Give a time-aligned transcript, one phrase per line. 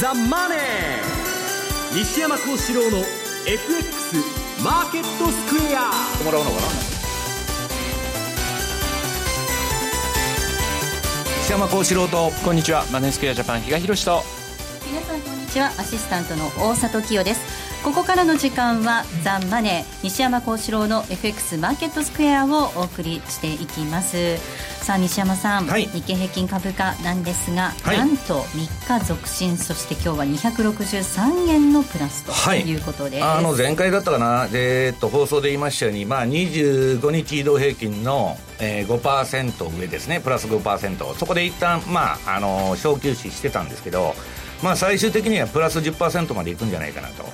[0.00, 0.58] ザ・マネー」
[1.96, 2.98] 西山幸四郎の
[3.46, 4.16] FX
[4.62, 5.90] マーケットスクエア。
[6.22, 6.66] もらうのかな？
[11.40, 12.30] 西山幸四郎と。
[12.44, 12.84] こんにちは。
[12.90, 14.22] マネースクエアジャパン比嘉宏と。
[14.86, 15.72] 皆さんこんにちは。
[15.78, 17.40] アシスタントの大里清です。
[17.82, 20.04] ここからの時間はザ・マネー。
[20.04, 24.36] 西山幸四郎の FX マーケットスクエアをお送りしていきます
[24.86, 32.76] さあ西山さん、はい、日経平均株価なんですが、はい、なんと3日続伸そして今日は263円のプラスとい。
[32.76, 40.20] うことです、はい、あの前回だったかな、えー、っと放送で言いましたように、まあ、25日移動平均の、えー、5%上ですね。
[40.20, 44.14] プラス5%そこで一旦まああの小休止してたんですけど
[44.62, 47.24] まあ、最終的にはプラス10%までいくんじゃないかなと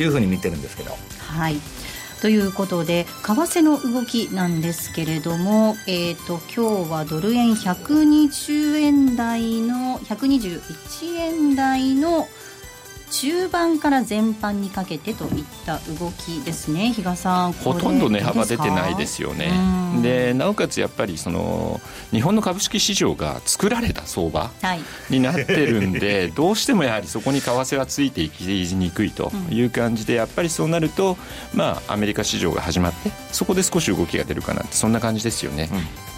[0.00, 0.96] いうふうに見てるんですけど。
[1.18, 1.83] はい
[2.24, 12.26] ということで為替の動きなんですけれども、えーと、今日はドル円120円台の121円台の
[13.10, 19.52] 中盤から全般にかけてといった動きですね、比嘉さん、ほとんど値幅出てないですよね、
[20.02, 21.80] でなおかつやっぱりその
[22.10, 24.50] 日本の株式市場が作られた相場
[25.10, 31.16] になってるんで、はい、どうしてもやはりそこに為替はついていきにくいという感じで、やっぱりそうなると、
[31.52, 35.68] まあ、アメリカ市場が始まって、そこで少し動きが出るかなって、そんな感じですよね。
[35.72, 36.13] うん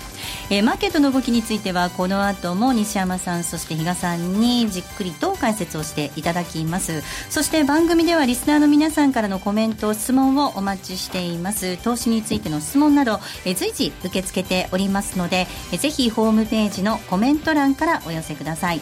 [0.48, 7.02] えー、マーケットの動きについてはこの後も西山さんそして比嘉さんにじっくりと解説をしていただきます。
[7.30, 11.76] そして番組ではリスナーの皆さんからのコメント質問をお待ちしています。
[11.78, 18.80] 投資についての質問など、えー、随時受け付けておりますので、えー、ぜひホームページのコメント欄からお寄せください。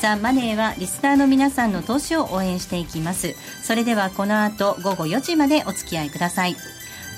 [0.00, 3.34] ザ・マネーはリスナーの皆さんの投資を応援していきます。
[3.62, 6.56] それではこの後午後4時までお付き合いください。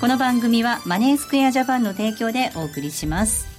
[0.01, 3.58] この番組はマネースクエアジャパンの提供でお送りします。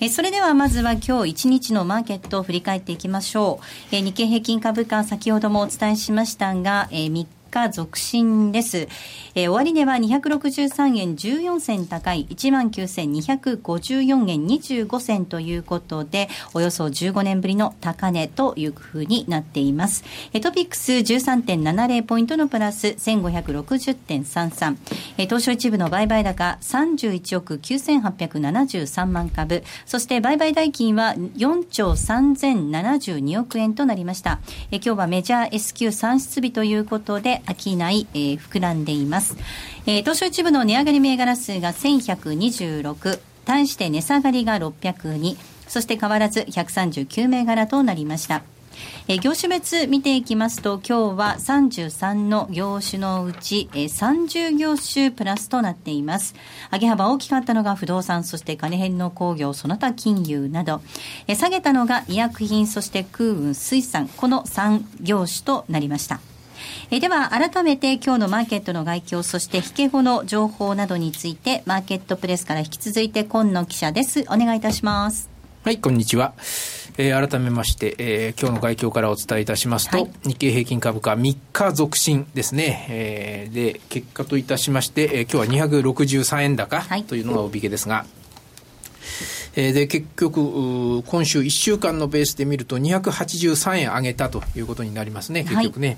[0.00, 3.94] えそれではまずは今日一日のマーケットを振り返っていきましょう。
[3.94, 7.26] え日経平均株価先ほどもお伝えしましたが、え3
[7.56, 8.86] 日続伸です。
[9.34, 20.04] えー、終値は263円14銭高い19,254円25銭ということで、およそ15年ぶりの高値というふうになっています。
[20.34, 24.76] えー、トピックス13.70ポイントのプラス1560.33。
[25.16, 29.64] えー、東証一部の売買高31億9873万株。
[29.86, 34.40] そして売買代金は4兆3072億円となりました。
[34.70, 39.36] えー、今日はメジャー S q 算出日ということで、商い、えー、膨らんでいます。
[39.86, 45.36] えー、東証一部の値上がり銘柄数が1126、対して値下がりが602、
[45.68, 48.42] そして変わらず139銘柄となりました。
[49.08, 56.34] え業種別見ていきますと、今日は33の業種のうち、え30業種プラスとなっています。
[56.72, 60.82] 上げ幅大きかったのが不動産、そして金編の工業、その他金融など、
[61.26, 66.20] え下げたのが医薬品、そして空運、水産、この3業種となりました。
[66.90, 74.22] えでは改めて今日のマーケットの概況そして引け後の情報などについてマーケットプレスから引き続いて今野記者です。
[74.28, 75.28] お願いいたします。
[75.64, 76.34] はいこんにちは。
[76.98, 88.06] えー、改めまして、えー、今日の概況からお伝えいたしますと、はい、日経平均株価3日続伸ですね、えー、で結果といたしまして、えー、今日は263円高というのがおびけですが、はい
[89.56, 95.88] えー、で、結局、今週1週間のベースで見ると283円上げたということになりますね、結局ね。
[95.88, 95.96] はい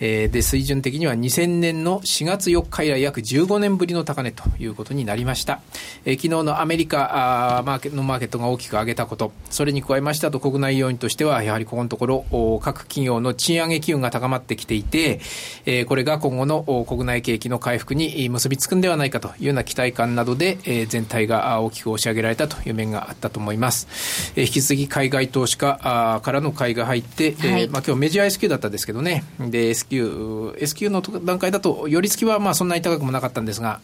[0.00, 5.60] えー、で、水準的には2000年の4月4日以来約15年ぶりの高値ということになりました。
[6.04, 15.20] えー、昨日のアメリカあーマーケのマーケットが大きく上げたこと、それに加えましたと国内要因としては、やはりここのところ、各企業の賃上げ機運が高まってきていて、
[15.66, 24.32] えー、これが今後の国内景気の回復に結びつくんではないかというような期待感などで、えー、全体が大きく押し上げられたという面があったと思います。
[24.36, 33.80] えー、引き続き海外投資家あからの買いが入って、はい、えー、まあ今日メジャー S q だったんですけどね、で、q S q の段階だと、寄り付きはまあそんなに高くもなかったんですが、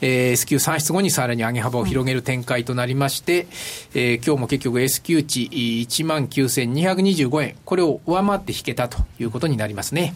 [0.00, 3.46] えー、S q 算出後にさらに上げ幅を広げる展開となりまして、
[3.94, 10.14] えー、今日も結局 S q 値1万9225円、これを上回って引けたということになりますね。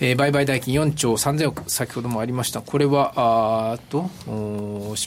[0.00, 2.60] えー、売買代金4兆3000億、先ほどもありました。
[2.60, 3.12] これは、
[3.74, 4.10] あと、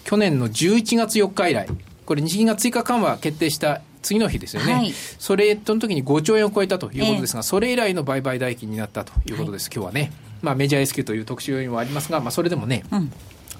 [0.03, 1.67] 去年の11月4日以来、
[2.05, 10.11] これ日銀が追加緩和決定した次の日ですよね、はい、それとの時に5兆円を超えたということですが、えー、それ以来の売買代金になったということです、はい、今日はね、
[10.41, 13.11] まあ、メジャー S q という特殊要因はありますが、まあ、それでもね、うん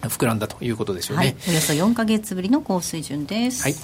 [0.09, 3.63] 膨らんだということですよね、はい、およそ4か月ぶりの高水準です。
[3.63, 3.75] はい、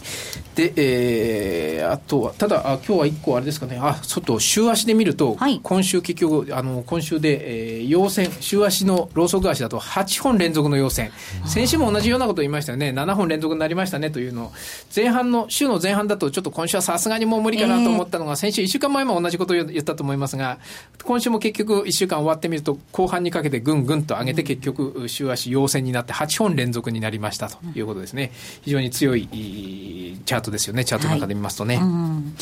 [0.56, 11.12] で、えー、あとは、ただ、あ今日は1個あれですかね、あちょっと週足で見ると、はい、今週結局、あの今週で、えー、陽線、週足のローソク足だと8本連続の陽線、
[11.46, 14.42] 先週も同じようなこと言いましたよね、7本連続になりましたねというの。
[14.42, 14.52] を、
[14.96, 20.58] 前半の、週の前半だと、ちょっと今週はさすがにもう無理かなと思ったのが、えー、先週1週間前も同じことを言ったと思いますが、
[21.04, 28.32] 今週も結局、1週間終わってみると、後半にかけてぐんぐんと上げて、結局、週足陽線になって、8本連続になりましたということですね、
[28.62, 31.78] 非常に強いチャートですよね、チャートの中で見ますとね。
[31.78, 31.86] はい。
[31.86, 32.36] うん、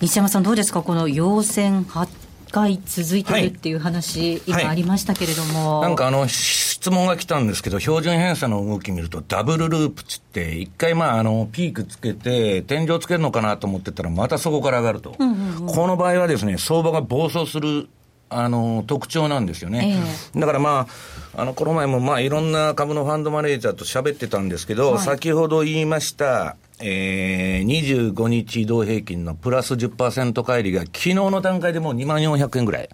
[0.00, 2.08] 西山さん、どうですか、この陽線8
[2.52, 5.80] 回続いてるっていう話、はい、今ありましたけれども。
[5.80, 15.16] はい、なんかあの、質問が来たんですけど、標準偏差の動き見ると、ダブルループつって、一回まあ、あの、ピークつけて、天井つけるのかなと思ってたら、またそこから上がると。
[15.18, 17.88] うんうんうん、この場合はですね、相場が暴走する
[18.34, 20.00] あの特徴なんですよね、
[20.34, 20.88] えー、だからま
[21.36, 32.88] あ、あのこの前もまあいろんな株のファンドマネージャーと喋ってたんですけど、はい、先ほど言いました、えー、25日移動平均のプラス10%乖離が、昨日の段階でもう2万400円ぐらい、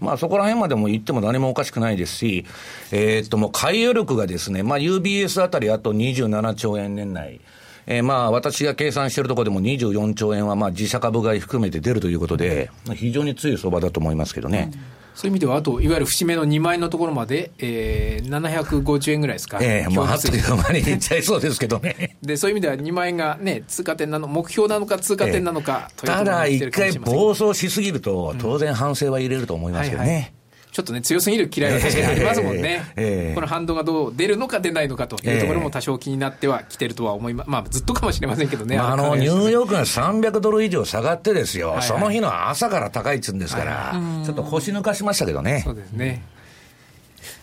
[0.00, 2.44] まあ、そこら辺までも言っても何もおかしくないですし、
[2.90, 7.40] えー、っともう買い余力がですね、まあ、UBS あたりあと27兆円年内。
[7.86, 14.70] えー、まあ私が計算しているところでも24兆円はまあ自社株買い含めて出るということで、非常に強い相場だと思いますけどね。
[14.74, 14.80] うん
[15.14, 19.58] そういう意味では、あと、いわゆる節目の2万円のところまで、えー、750円ぐらいですか？
[19.60, 22.16] ええー、もうあっという間にいっちゃいそうですけどね。
[22.24, 30.08] で、そういう意味では2万円がね、通過点なの、目標なのか通過点なのか、えー、ただ、一回暴走しすぎると、当然反省は入れると思いますけどね。
[30.08, 30.41] うんはいはい
[30.72, 32.82] ちょっとね、強すぎる嫌いは確かにありますもんね。
[32.96, 37.50] えー、この反動がどう出るのか出ないのかというところも多少気になってはきてるとは思います。
[37.50, 38.78] まあ、ずっとかもしれませんけどね。
[38.78, 45.60] まあ、あの、ニューヨークが300ドル以上下がってですよ、はいはい、その日の朝から高いっつうんですから、はいちょっと腰抜かしましたけどね。
[45.62, 46.22] そうですね。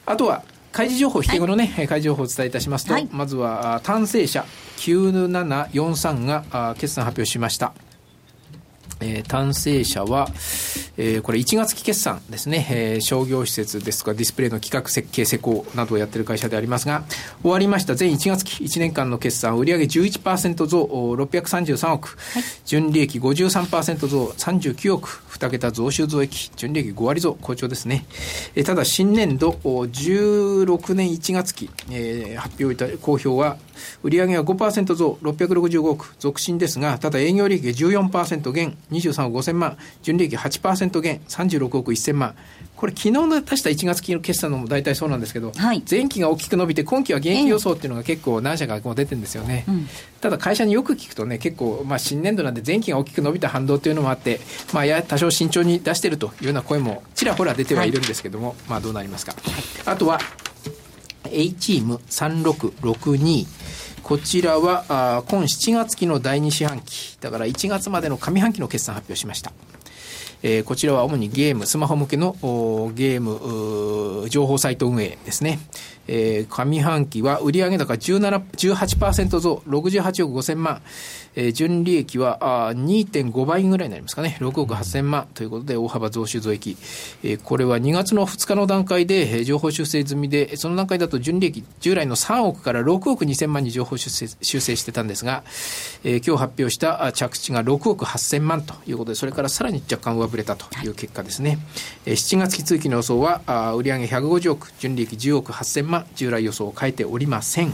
[0.08, 4.44] あとは、開示情報、引け後のね、はい、開示情報をお伝えいたしますと、はい、まずは、単成者
[4.78, 7.74] 9743が決算発表しました。
[9.02, 10.28] えー、単成者は、
[10.98, 17.04] えー、これ1月期決算ですね、えー、商業施設ですとかディスプレイの企画設計施工などをやっている会社でありますが、
[17.42, 17.96] 終わりました。
[17.96, 28.06] 全1月期1年間の決算、売上11%増633億、はい、純利益53%増39億、2桁増収増益、純利益5割増、好調ですね。
[28.56, 33.58] えー、ただ新年度16年1月期、えー、発表いた公表は、
[34.04, 42.36] 売上は5%増665億、続伸ですが、ただ営業利益が14%減、23億5000万、純利益8%減、36億1000万。
[42.76, 49.66] これ、昨日出した1月期の決算のも大体そうなんですけど、はい、前期が大きく伸びて、今期は減益予想っていうのが結構何社かもう出てるんですよね。
[49.68, 49.88] うん、
[50.22, 54.40] ただ、会社によく聞くとね、結構、まあ、新年度なんで前期が大きく伸びた反動っていうのもあって、
[54.74, 59.36] まあ、や多少慎重に出してるというような声もちらほら出てはいるんですけども、はい、まあ、どうなりますか。
[59.86, 60.20] あとは、
[61.26, 63.48] A チーム3662
[64.04, 69.52] こちらはあ今7月期の第2四半期だから1月までの上半期の決算発表しました。
[70.42, 72.34] えー、こちらは主にゲーム、スマホ向けの
[72.96, 75.60] ゲーム情報サイト運営ですね。
[76.12, 80.82] えー、上半期は売上高17 18%増、68億5000万。
[81.36, 86.78] えー、純利益はあ2.5倍ぐらいになりますかね、6億8000万ということで、大幅増収増益、
[87.24, 95.44] えー、これは2月の2日の段階で、えー、情報修正済みで、その段階だと純利益、従来の3億から6億2000万に情報修正修正してたんですが、
[96.04, 101.60] えー、今日発表した着地が6億8000万ということで、それからさらに若干上振れたという結果ですね。
[102.06, 107.74] えー、7月期通期の予想は、あ売上150億、純利益10億8000万、従来予想を変えておりません。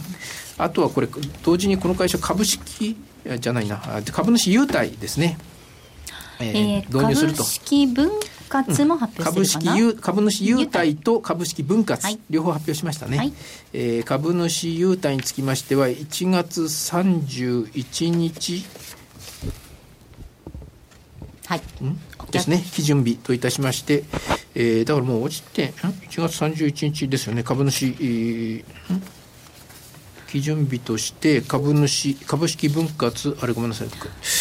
[0.57, 1.07] あとはこれ、
[1.43, 2.97] 同時にこの会社株式
[3.39, 3.81] じゃないな。
[4.11, 5.37] 株主優待ですね、
[6.39, 7.37] えー、導入すると。
[7.37, 8.11] 株式分
[8.49, 13.33] 割も発表する株式株主優待と株式分割、はい、両方発表しましたね、はい、
[13.73, 18.63] えー、株主優待につきましては1月31日
[21.47, 21.61] はい、
[22.31, 24.03] ですね、基準日といたしまして、
[24.55, 28.65] えー、だからもう落ちて、1月31日ですよね、株主、えー、
[30.35, 33.87] 基準日として株主株式分割あれごめんなさい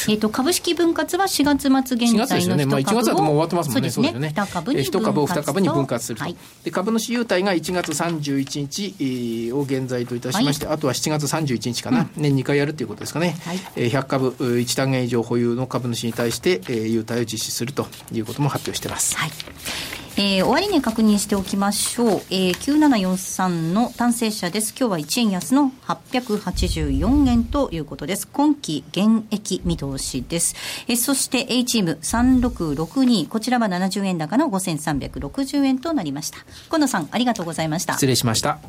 [0.09, 3.91] えっ、と株式分割は4月末現在の1ね、まあ、1月だともう終わってますもんね。
[3.91, 4.33] そうですね。
[4.35, 19.17] 2株に1株を2株に分割すると、はい、で株主優待が1月31日を現在といたしまして、はい、あとは7月31日かな、うん、年2回やるということですかね、はい、100株1単元以上保有の株主に対して、えー、優待を実施するということも発表しています。
[19.17, 24.73] はいえー、終値確認しておきましょう、えー、9743の単成者です。
[24.79, 28.29] 今日は1円安の884円ということです。
[28.29, 30.55] 今期現役見通しです、
[30.87, 36.39] えー、そして A チーム3662こちらは70円高の5360円となりました。
[36.69, 37.95] 河野さんありがとうございました。
[37.95, 38.61] 失礼しました。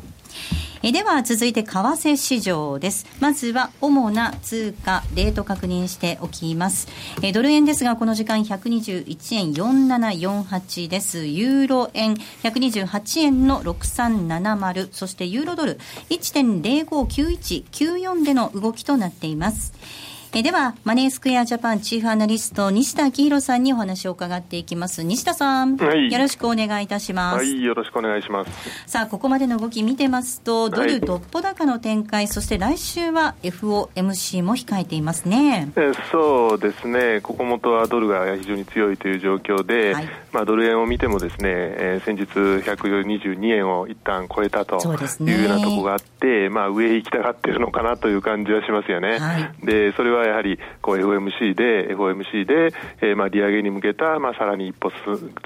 [0.83, 3.07] えでは続いて為替市場です。
[3.19, 6.87] まずは主な通貨、レート確認しておきます。
[7.23, 11.25] えドル円ですが、この時間121円4748です。
[11.25, 12.13] ユーロ円
[12.43, 15.79] 128円の6370、そしてユーロドル
[16.11, 19.73] 1.059194での動きとなっています。
[20.37, 25.01] えでは、マネースクエアジャパンチーフアナリスト、西田明宏さんにお話を伺っていきます。
[25.01, 27.37] 西田さん、はい、よろしくお願いいたします。
[27.37, 28.51] はい、よろしくお願いします。
[28.85, 35.71] さあ、ここまでの動き見てますと、ドルどっぽ高の展開、はい、そして来週は FOMC も控えていますね。
[35.77, 42.25] えそうですね、ここもとはドルが非常に強いという状況で、はい、まあ、ドル円を見てもですね、えー、先日
[42.69, 49.17] 122円を一旦超えたというようなところがあって、まあ、上へ行きたがってるのかなという感じはしますよね。
[49.63, 54.91] で、それはやはりこう FOMC で、FOMC で、えー、まあ利上げに向けた、まあ、さらに一歩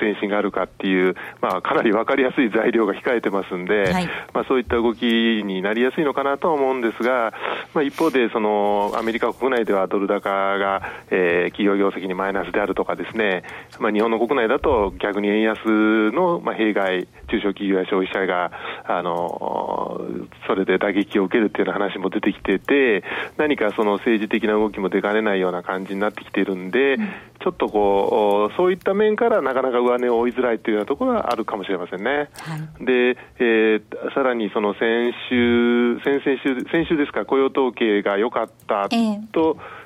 [0.01, 7.31] 前進があるかっていう、まあ、かなり分かりやすい材料が控えてますんで、はい、まあ、そういった動きになりやすいのかなとは思うんですが、
[7.75, 10.81] まあ、一方でその、アメリカ国内ではドル高が、
[11.11, 13.43] えー、企業業績にマイナスであるとかですね、
[13.79, 18.51] まあ、日本の国内だと逆に円安の、まあ、弊害、中小企業や消費者が、
[18.85, 20.01] あの
[20.47, 23.03] それで打撃を受けるっていうような話も出てきてて、
[23.37, 32.11] 何かその政治的な動きも出かねないような感じになってきているんで、うん、ちょっとこう、そういった面からなかなか上値を追いづらいというようなところはあるかもしれませんね。
[32.11, 38.97] はい、で、えー、さらにその先週、先々週、先週ですか、雇用統計が良かったと、え。
[38.97, 39.79] ー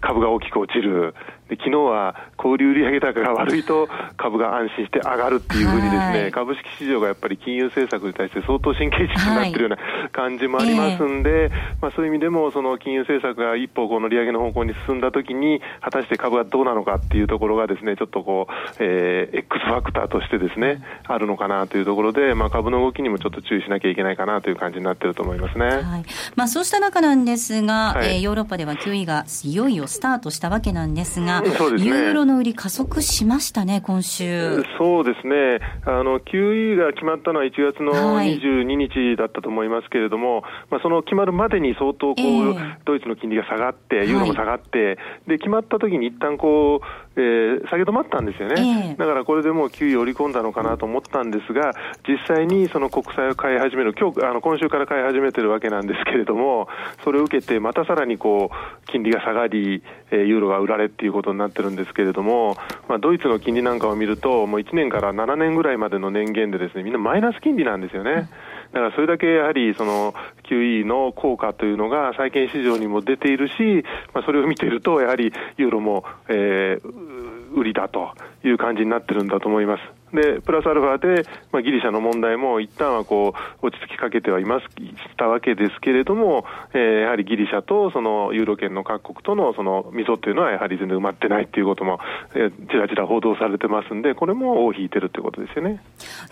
[0.00, 1.14] 株が大きく落ちる、
[1.50, 9.78] で昨日は小売売上高が悪いと株が安心して上がるっていうふうにですね、株式市場がやっぱり金融政策に対して相当神経質になってるような
[10.10, 11.40] 感じもありますんで、はい。
[11.40, 11.50] えー、
[11.82, 26.04] まあ、そういう意味でもその金融政策が一歩この利上げの方向に進んだときに果たして株がどうなのかっていうところがですねちょっとこう、えー、X ファクターとしてですねあるのかなというところで、まあ、株の動きにもちょっと注意しなきゃいけないかなという感じになってると思いますね、はい。
[26.36, 34.62] まあ、そうした中なんですが、はい、えー、ヨーロッパでは QE がいよいよスタートしたわけなんですが、そうですね、ユーロの売り加速しましたね、今週。
[34.78, 35.58] そうですね。
[35.84, 44.96] あの、QE が決まったのは1月の22日だったと思いますけれども、はい、まあ、その決まるまでに相当こう、えー、ドイツの金利が下がって、ユーロも下がって、はい、
[45.28, 51.72] で、決まった時に一旦こう、えー、下げ止まったんですよね、えー、だからこれでもう9位織り込んだのかなと思ったんですが、
[52.08, 56.68] 実際にその国債を買い始める、今日あの今週から買い始めてるわけなんですけれども、
[57.04, 62.56] それを受けて、またさらにこう金利が下がり、えー、ユーロが売られっていうことになってるんですけれども、
[62.88, 68.10] まあ、ドイツの金利なんかを見ると、もう1年から7年ぐらいまでの年限で、ですねみんなマイナス金利なんですよね。
[68.10, 70.14] うんだからそれだけやはりその
[70.48, 73.84] QE の効果というのが債券市場にも出ているし、
[74.14, 79.99] まあ、それを見ていると、やはりユーロも、えー、売りだという感じになってるんだと思います。
[80.12, 92.00] で、プラスアルファで、まあ、ギリシャの問題も一旦はこう、落ち着きかけてはいます、したわけですけれども、えー、やはりギリシャとそのユーロ圏の各国とのその溝というのはやはり全然埋まってないということも、
[92.34, 95.82] えー、ちらちら報道されてますんで、これも尾を引いてるということですよね。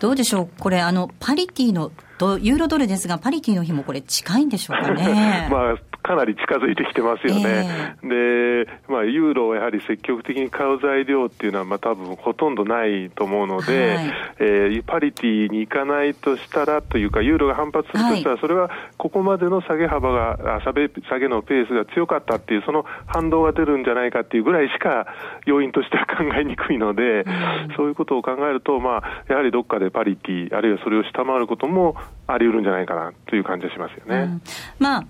[0.00, 1.90] どうでしょう、これ、あの、パリティの
[2.38, 5.48] ユーロドルですが、パリティの日もこれ、近いんでしょうかね。
[5.52, 5.76] まあ
[6.08, 25.06] かなり近づいてきてますよね、えー、でまあ、ユーロをやはり積極的に買う材料っていうのは、まあ多分ほとんどないと思うので、はい、えー、パリティに行かないとしたらというか、ユーロが反発するとしたら、それはここまでの下げ幅が、下げ下げのペースが強かったっていう、その反動が出るんじゃないかっていうぐらいしか
[25.44, 27.30] 要因としては考えにくいので、う
[27.72, 31.96] ん、そういうことを考えると、まあ、やはりどっかでパリティ、あるいはそれを下回ることも
[32.26, 34.22] あり得るんじゃないかなという感じがしますよね。
[34.22, 34.42] うん、
[34.78, 35.04] まあ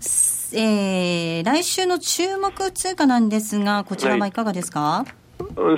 [0.55, 4.33] えー、来週の注目通貨なんですが、こちらはい。
[4.33, 5.13] かがですか、はい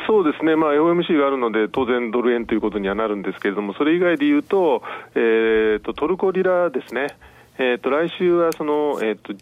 [0.06, 4.82] そうですね、まあ、OMC があるので、当然ドル円ということにはなるんですけれども、それ以外で言うと、
[5.14, 7.08] えーと、トルコリラですね、
[7.58, 9.34] えーと、来週はその、えーと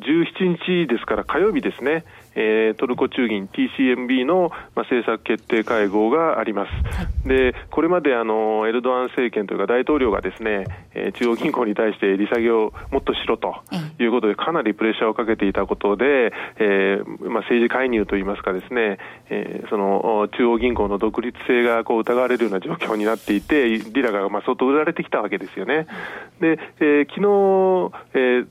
[0.00, 2.04] 17日ですから火曜日ですね、
[2.34, 6.96] えー、トルコ中銀 TCMB の、まあ、政策決定会合があります。
[6.96, 10.64] はい、で、これまであのエルドアン政権というか大統領がですね、
[10.94, 13.62] えー、中央銀行に対して利下げをもっとしろと
[13.98, 18.98] いうことでかなりプレッシャーをかけていたことで、えー、まあ、政治介入といいますかですね、
[19.30, 25.86] えー、その中央銀行の独立性がこう疑われるような状況になっていて、リラがまあ相当売られてきたわけですよね。
[26.40, 28.46] で、えー、昨日、えー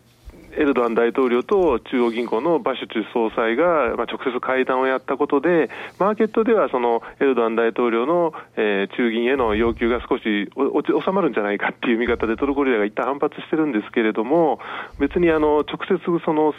[0.58, 5.70] エルドアン大統領と中央銀行のバシュチュ総裁が、まあ、直接会談をやったことで、
[6.00, 14.60] マーケットではそのエルドアン大統領の、えー、中銀への要求が少し収まるんじゃないかっていう見方でトルコリラが一旦反発してるんですけれども、
[15.00, 16.54] 別にあの直接その、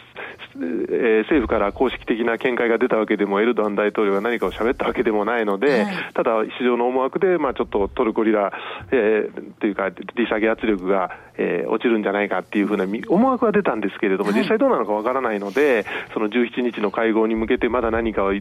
[0.55, 8.51] えー、政府から公式的な見解が出たわけでも、エルドアン大統領が何かを喋ったわけでもないので、はい、ただ市場の思惑で、まあ、ちょっとトルコリラ、
[8.91, 18.33] えー、というか、利下げ圧力が、えー、落ちるんじゃないかっていうふうな思惑は出たんですけれども、実際どうなのかわからないので、その17日の会合に向けてまだ何かを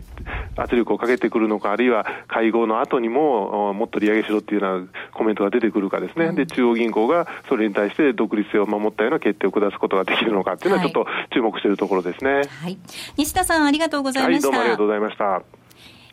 [0.56, 12.78] 圧力をかけてくるのか、あるいは会合の後にももっと利上げしろっていうようなコメントが出てくるかですね、で中央銀行がそれに対して独立性を守ったような決定を下すことができるのかっていうのは、ちょっと注目しているところですね、はい、はい、
[13.16, 14.48] 西田さん、ありがとうございました。
[14.48, 15.42] はい、どうもありがとうございました。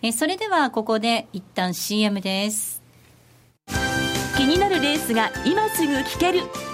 [0.03, 2.81] えそれではここで一旦 CM です。
[4.35, 6.70] 気になるレースが今すぐ聞ける。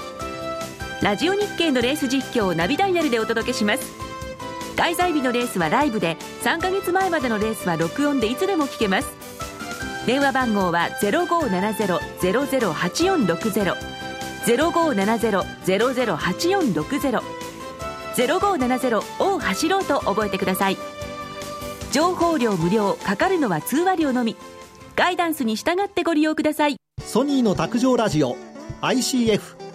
[1.01, 3.83] ラジオ日経のレース実況をナビダイヤルでお届けします。
[4.75, 9.07] 開催日のレースはライブで3ヶ月前までのレースは録音でいつでも聞けます。
[10.07, 13.75] 電話番号は0570-008460
[14.45, 17.21] 0570-008460
[18.15, 20.77] 0570を走ろうと覚えてください。
[21.91, 24.35] 情報量無料かかるのは通話料のみ。
[24.95, 26.77] ガイダンスに従ってご利用ください。
[27.03, 28.35] ソニーの卓上ラジオ
[28.81, 29.56] ICF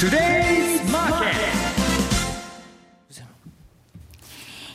[0.00, 0.69] Today's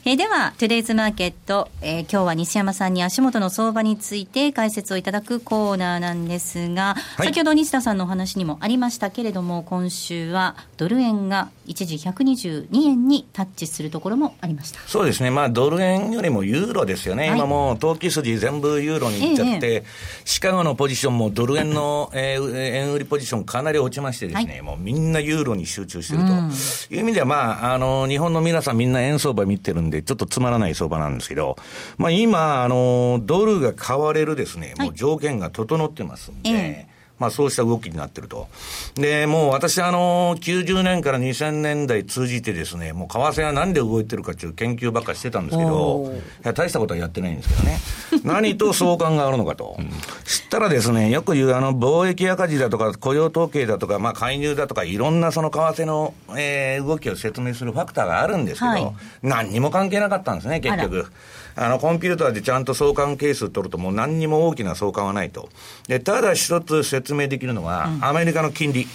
[0.07, 14.79] えー、では、トゥデイズマーケット、えー、今日は西山さんに足元の相場について解説をいただくコーナーなんですが、はい、先ほど西田さんのお話にもありましたけれども、今週はドル円が一時122円にタッチするところもありました。
[14.81, 19.83] そうですね、まあ、ドル円よりもユーロですよね、はい、今もう投機筋全部ユーロにいっちゃって、ええ、
[20.23, 31.57] シカゴのポジションもドル円の、 えー、円売りポジションかなり落ちましてですね、はい、もうみんなユーロに集中してると、うん、いう意味では、まあ、あの日本の皆さんみんな円相場見てるんで、で、ちょっとつまらない相場なんですけど、
[31.97, 38.47] まあ今、あの、ドルが買われるですね、もう条件が整ってますんで、えーまあそうした動きになってると。
[38.95, 47.79] で、もう私あの、90年から2000年代通じてですね、もう為替は何で動いてるかっていう研究ばっかしてたんですけど、いや、大したことはやってないんですけどね。
[48.23, 49.77] 何と相関があるのかと。
[50.25, 58.91] 知ったらですね、よく言うあの、貿易赤字だとか雇用統計だとか、まあ介入だとか、いろんなその為替の、えー、動きを説明するファクターがあるんですけど、はい、
[59.23, 61.07] 何にも関係なかったんですね、結局。
[61.55, 65.49] あの、コンピューターでちゃんと相関係数取るともう何にも大きな相関はないと。
[65.87, 68.87] で、ただ一つ説明できるのは、アメリカの金利。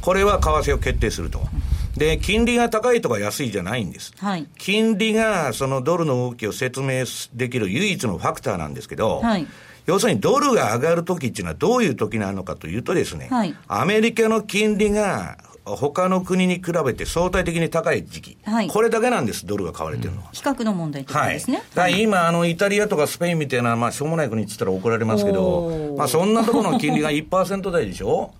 [0.00, 1.40] これは為替を決定すると。
[1.96, 4.12] で、金利が高いとか安いじゃないんです。
[4.18, 9.46] はい、金利がそのドルの動きを説明できる唯一のファクターなんですけど、はい
[9.86, 20.28] 要するにドルが上がるときっていうのはどういうときなのかというとですね、はい、アメリカの金利が他の国に比べて相対的に高い時期、はい、これだけなんです、ドルが買われてるのは。
[20.32, 21.62] 比較の問題ということですね。
[21.74, 28.32] はい、今あの、イタリアとかスペインみたいな、まあ、しょうもない国って言ったら怒られますけど、まあ、そんなところの金利が1%台でしょ？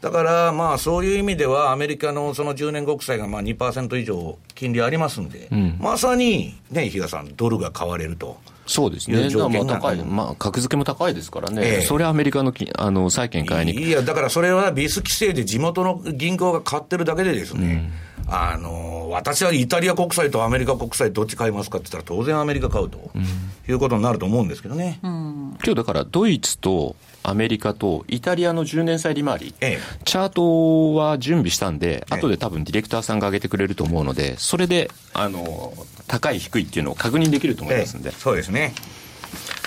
[0.00, 8.38] だから、まあ、そういう意味では、アメリカのその10年国債がまあ2%以上金利ありますんで、うん、まさに、ね、比嘉さん、ドルが買われると。
[8.70, 13.82] そうですね、まあ高い、まあ、格付けも高いですからね、ええ、それはアメリカのあの債券買いに。
[13.82, 17.92] いや、だからそれはビス規制で地元の銀行が買ってるだけでですね、うん、
[18.32, 25.00] あの私はイタリア国債とアメリカ国債、どっち買いますかって言ったら、当然アメリカ買うと、うん、いうことになると思うんですけどね。
[25.02, 35.72] うん、今日だからドイツとアメリカとイタリアの10年債利回り、ええ、チャートは準備したんで、後で多分ディレクターさんが上げてくれると思うので、それで、あの、
[36.06, 38.10] 高い低いっていうのを確認できると思いますんで。
[38.10, 38.74] え、そうですね。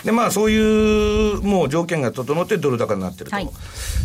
[0.04, 3.36] で、まあ、そういう、もう条件が整ってドル高になってると。
[3.36, 3.50] はい、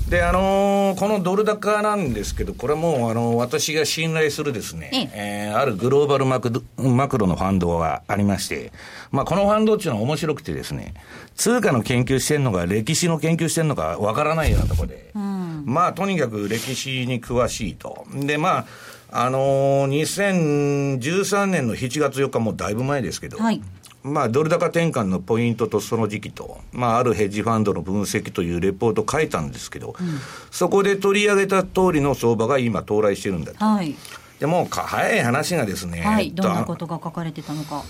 [0.09, 8.73] で、あのー、このドル高なんですけど、これはもう、あのー、私が信頼するですね、ええー、あるグローバルマクマクロのファンドがありまして、
[9.11, 10.95] まあ、このファンドっていうのは面白くてですね、
[11.35, 18.07] 通貨の研究してんのか、歴史の研究してんのかわからないようなところで、うん、まあ、とにかく歴史に詳しいと。
[18.15, 18.67] で、まあ、
[19.11, 23.61] あのー、2013年の7月4日もだいぶ前ですけど、はい
[24.03, 30.19] まあ、ドル高転換のポイントとその時期と、まあ、あるヘッジファンドの分析というレポート書いたんですけど、うん、
[30.51, 33.65] そこで取り上げた通りの相場が今、到来してるんだと。
[33.65, 33.95] はい、
[34.39, 37.83] でも早い話がですね、はい、どんなことが書かれてたのか。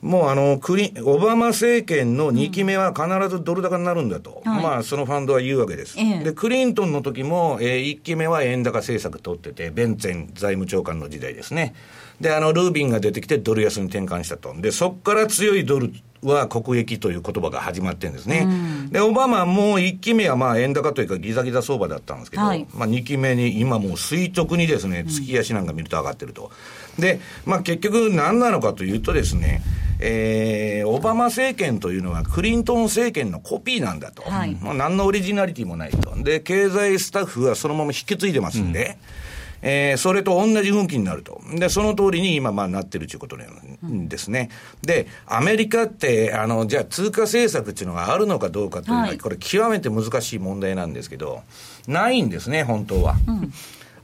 [0.00, 5.96] もうあのクリオバマ政権の2期目は必ずドル高になるんだと、うん、まあ、そのファンドは言うわけです。
[5.96, 11.74] で、クリントンの時も、えー、1期目は円高政策取ってて、ベンツェン財務長官の時代ですね。
[12.22, 14.54] で、あの、ルービンが出てきてドル安に転換したと。
[14.54, 18.46] で、そこから強いドルは国益という言葉が始まってるんですね。
[18.46, 18.48] う
[18.86, 26.52] ん、で、オバマも1期目はまあ円高というかギザギザ相場だったんですけど、はい、まあ2期目に今もう垂直にですね、月足なんか見ると上がってると。
[26.96, 29.62] で、まあ結局何なのかというとですね、
[29.98, 34.22] えー、オバマ政権というのはクリントン政権のコピーなんだと。
[34.22, 36.14] はい、まあ何のオリジナリティもないと。
[36.22, 39.31] で、経済スタッフはそのまま引き継いでますんで、うん
[39.62, 41.40] えー、それと同じ運気になると。
[41.54, 44.50] で、その通りに今、まあ、なってるということなんですね。
[44.82, 51.42] うん、で、アメリカって、あの、じゃあ、通貨政策っていうのがあるのかどうかというのは、はい、これ、極めて難しい問題なんですけど、
[51.86, 53.14] ないんですね、本当は。
[53.26, 53.52] うん、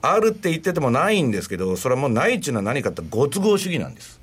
[0.01, 4.19] あるって言っててもないんですけど、それはもうないっていうのは何かってご都合主義なんです。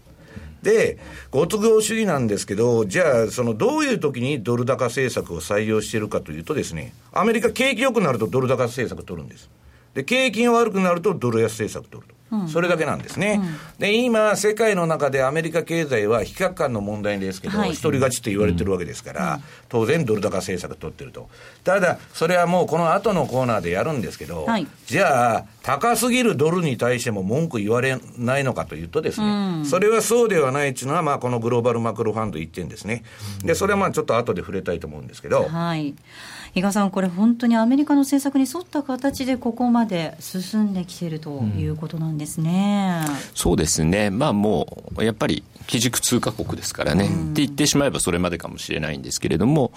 [0.66, 0.98] で、
[1.30, 9.50] ご都合主義なんですけど、じゃあ、そのどういう時にドル高政策を採用しているかというとですね、アメリカ景気良くなるとドル高政策取るんです。
[9.96, 12.16] で、景気が悪くなるとドル安政策取ると。
[12.48, 21.30] それだけなんですね、うん、で今、世界の中でアメリカ経済は比較感の問題ですけど、はい、一人勝ちって言われてるわけですから、うん、当然、ドル高政策取ってると、
[21.64, 29.30] ただ、それはもうこの後のコーナーでやるんですけど、はい、じゃあ、高すぎるドルに対しても文句言われないのかというとですね、う
[29.62, 33.04] ん、それはそうではないっていうのは、まあ、このグローバルマクロファンド1点ですね、
[33.44, 35.44] でそれはまあちょっと後で触れたいと思うんですけど。
[35.44, 35.96] はい
[36.56, 49.74] 比嘉さん、これ、本当にアメリカの政策に沿った形でここまで進んできているということなんですね、うん、そうですね、まあ、もうやっぱり基軸通貨国ですからね、うん、って言ってしまえばそれまでかもしれないんですけれども、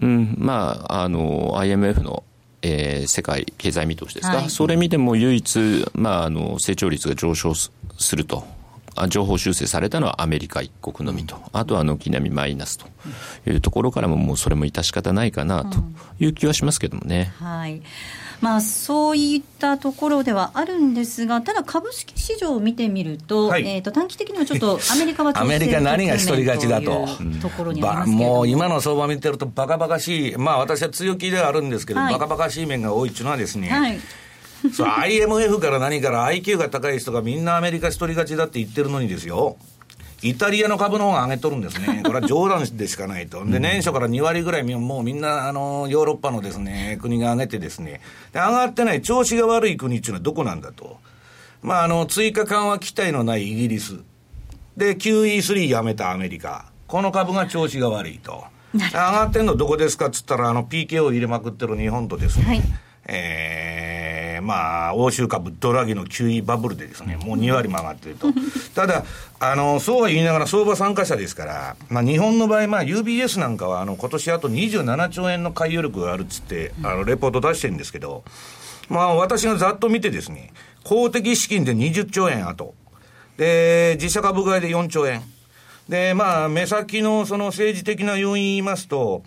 [0.00, 2.22] うん、まあ、あの IMF の
[2.62, 7.70] えー、世界経済見通しですか、はい、それ見ても唯一、まあ、あの成長率が上昇す
[8.16, 8.44] ると
[9.08, 12.86] 情報修正されたのはアメリカ一国のみと、あとは軒並みマイナスと
[13.46, 15.78] いうところからも、もうそれも致し方ないかなと
[16.18, 17.32] いう気はしますけどもね。
[17.40, 17.82] うん、はい。
[18.40, 27.08] まあ、そういったところではあるんですが、ただ株式市場を見てみると、はい、えー、と短期的にはちょっと アメリカはアメリカ何が一人勝ちだと、
[27.40, 28.42] ところにありますも。
[28.42, 33.98] う今の相場見てると、ばかばかしい、まあ私は強気ではあるんですけど、はい、バカバカしい面が多いっていうのはですね、はい
[34.72, 39.56] そう IMF から何から IQ が高い人がみんなアメリカ一人勝ちだって言ってるのにですよ。
[40.22, 42.02] イタリアの株の方が上げとるんですね。
[42.04, 43.44] これは冗談でしかないと。
[43.46, 48.00] で、年初から2割ぐらい、もうみんな、あの、ヨーロッパのですね、国が上げてですね、
[48.32, 50.98] で上がってない調子が悪い国っていうのはどこなんだと。
[51.62, 54.00] まあ、あの、追加緩和期待のないイギリス。
[54.76, 56.66] で、QE3 やめたアメリカ。
[56.86, 58.44] この株が調子が悪いと。
[58.74, 62.62] 上がってんのどこですかっつったら、あの、PKO 入れまくってる日本とですね、はい、
[63.08, 68.28] えー、まあ、欧州株、ドラギの QE バブルでですね、もう2割も上がってると。
[68.74, 69.04] ただ、
[69.40, 78.24] あの、そうは言いながら相場参加者ですから、まあ、日本の場合、まあ、UBS なんかは、あの、今年あと27兆円の買い余力があるっつって、あの、レポート出してるんですけど、
[78.88, 80.52] まあ、私がざっと見てですね、
[80.84, 82.74] 公的資金で20兆円あと。
[83.36, 85.22] で、自社株買いで4兆円。
[85.88, 89.22] で、まあ、目先のその政治的な要因言いますと、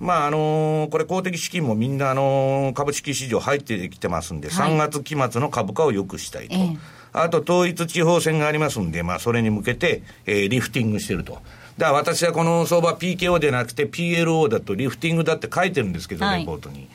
[0.00, 6.54] まあ、あのー、これ公的資金もみんな、あのー、株式市場入ってきてますんで、はい、3月期末の株価を良くしたいと。
[6.54, 6.76] ええ、
[7.12, 11.34] あと、統一地方選がありますんで、まあ、それに向けて、えー、リフティングしてると。
[11.78, 16.88] だから私はこの相場 PKO でなくて PLO だとリフティングだって書いてるんですけど、レポートに。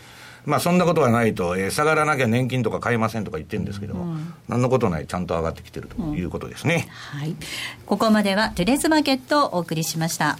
[0.46, 6.88] まあそんなことはないと、えー、下がらなきゃ年金とか買いませんとか言ってるんですけど、うん、何のことない、ちゃんと上がってきてるということですね。
[7.14, 7.36] うん、はい。
[7.86, 10.40] ここまではトゥデズマーケットをお送りしました。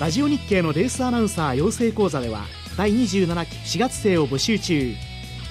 [0.00, 4.92] ラジオ日経のレースアナウンサー養成講座では第27期4月生を募集中。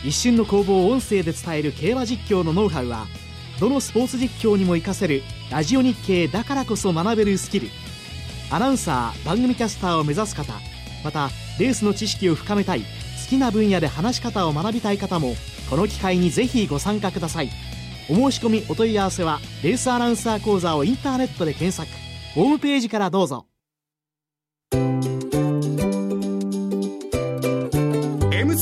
[0.04, 3.08] 一瞬の攻防を音声で伝える競馬実況のノウハウは
[3.62, 7.70] どのスポーツ実況にも活かせるラジオ日経だからこそ学べるスキル。
[8.52, 10.54] アナウンサー番組キャスターを目指す方
[11.06, 12.86] またレースの知識を深めたい好
[13.30, 15.36] きな分野で話し方を学びたい方も
[15.70, 17.50] この機会にぜひご参加ください。
[18.10, 21.90] お申し込みお問い合わせはレースアナウンサー講座をインターネットで検索。
[22.36, 23.48] ホームページからどうぞ。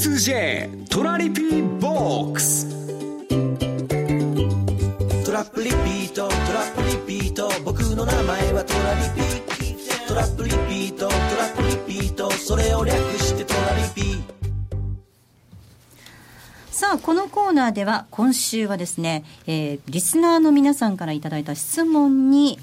[0.01, 2.67] 2J トラリピーボックス
[5.23, 14.23] トラップリピートトラップリピート僕の名前はトラリピトラップリピートトラップリピートそれを略してトラリピ
[16.71, 22.57] さあこのコーナーでは今週はですね、えー、リスナーの皆さんからいただいた質問に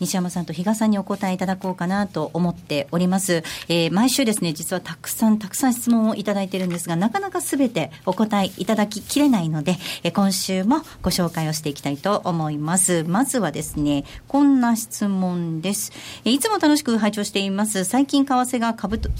[0.00, 3.42] 西山さんと比嘉さんにお答えいただこうかなと思っております。
[3.68, 13.04] えー、毎週ですね、実はたくさんたくさん質問をいただいてるんですが、なかなか全てお答えいただききれないので、えー、今週もご紹介をしていきたいと思います。
[13.04, 15.92] まずはですね、こんな質問です。
[16.24, 17.84] えー、いつも楽しく拝聴しています。
[17.84, 19.10] 最近為替が株と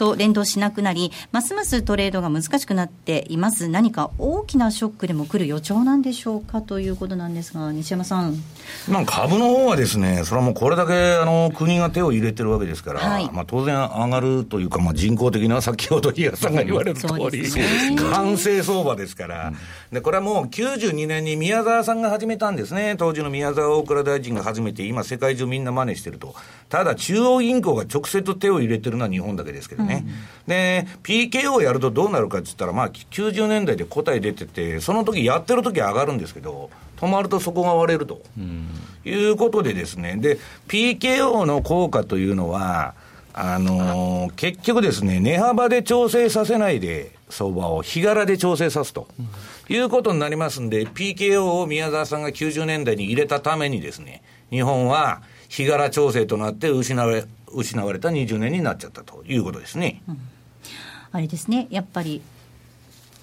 [0.00, 3.68] と連動しなくなり、ますますトレードが難しくなっています。
[3.68, 8.42] 何か大きなショックでも来る予兆なんでしょうかということなんですが、西山さん。
[8.88, 17.44] まあ、株の方はですね、それはもうこれだけあの国が手を入れてるわけですから、はい、まあ、当然上がるというか、まあ、人工的な、先ほど比嘉さんが言われる通り、
[17.96, 19.52] 完成相場ですから、
[19.92, 26.36] でこれはもう92年に宮沢さんが始めたんですね、当時の宮沢大蔵大臣が始めて、今、世界中みんな真似してると。
[26.68, 30.06] ただ、中央銀行が直接手を入れてるのは日本だけですけどね。
[30.46, 30.86] ね。
[31.04, 38.22] で、PKO やるとどうなるかって言ったら、まあ、90年代で答え出てて、その時やってる時は上がるんですけど、止まるとそこが割れると、
[39.04, 42.94] いうことでですね、で、PKO の効果というのは、
[43.32, 49.08] あのー、結局ですね、値幅で調整させないで、相場を日柄で調整さすと、
[49.70, 60.02] いうことになりますんで、PKO を宮沢さんが90年代に入れたためにですね、日本は日柄調整となって失われ失われた20年になっちゃったということですね。
[60.08, 60.18] うん、
[61.12, 62.20] あれですねやっぱり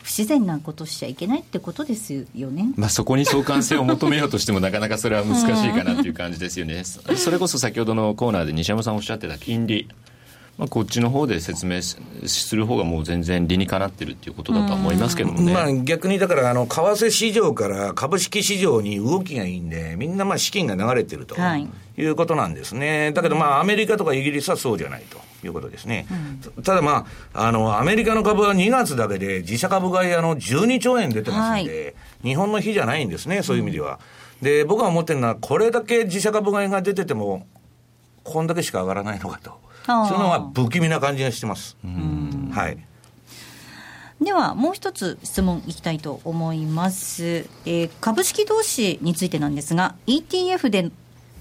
[0.04, 2.72] 不自然なことしちゃいけないってことですよね。
[2.78, 6.86] まあそこに相関性を求めようとしてもなかなかそれは難しいかなという感じですよね。
[6.86, 9.90] それこそ先ほどのコーナーで西山さんおっしゃってた金利。
[10.58, 12.00] まあ、こっちの方で説明す
[12.56, 15.54] る方がもう全然理にかなってるっていうことだと思いますけどもね。
[15.54, 21.36] まあ、逆にだからあの、為替市場から株式市場に動きがいいんで、みんなまあ資金が流れてると
[21.98, 23.12] いうことなんですね。
[23.12, 25.17] だけどまあ、アメリカとかイギリスはそうじゃないと。
[25.43, 26.08] いうことですね。
[26.58, 34.00] うん、ただまあ、あの、アメリカの株は2月だけで自社株買いあの12兆円出てますんで、はい、日本の日じゃないんですね、そういう意味では。
[34.41, 37.46] うん、で、僕が思ってるのは、これだけ自社株買いが出てても、
[38.24, 39.67] こんだけしか上がらないのかと。
[39.88, 41.78] そのは不気味な感じがしてます。
[42.52, 42.78] はい。
[44.21, 50.89] ではもう一つ質問いきたいと思います、えー、株式投資についてなんですが ETF で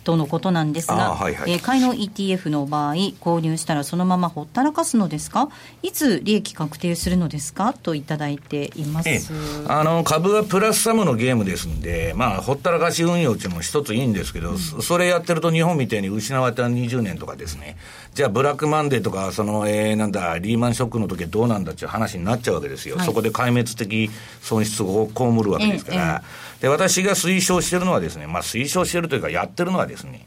[0.06, 5.48] とのことなんですが、はいはい、えー、買いの ETF の場合、購入したらそのままほったらかすのですか、
[5.82, 7.72] いつ利益確定するのですか？
[7.72, 9.20] といただいています、ええ、
[9.66, 17.76] あの株はプラスサムのゲームですんで、まあ、ほったらかし運用っていうのも一ついいんですけど、うん、それやってると日本みたいに失われた20年とかですね、
[18.16, 22.96] じゃあブラックマンデーとか、その、えー、なんだ、リーマンショックの時はどうなんだっていう話になっちゃうわけですよ。
[22.96, 26.22] はい、そこで壊滅的損失を被るわけですから。
[26.60, 30.24] え、で、私が推奨してるのはですね、まあ推奨してるというかやってるのはですね、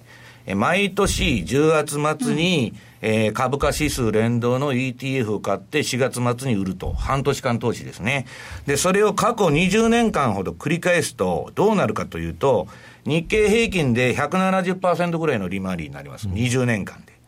[0.54, 6.94] 毎年10月末に、うん、えー、株価指数連動の ETF を買って4月末に売ると。
[6.94, 8.28] 半年間投資ですね。
[8.68, 12.68] で、それを過去20年間ほど繰り返すと、どうなるかというと、
[13.08, 16.28] 日経平均で170%ぐらいの利回りになります。
[16.28, 17.19] うん、20年間で。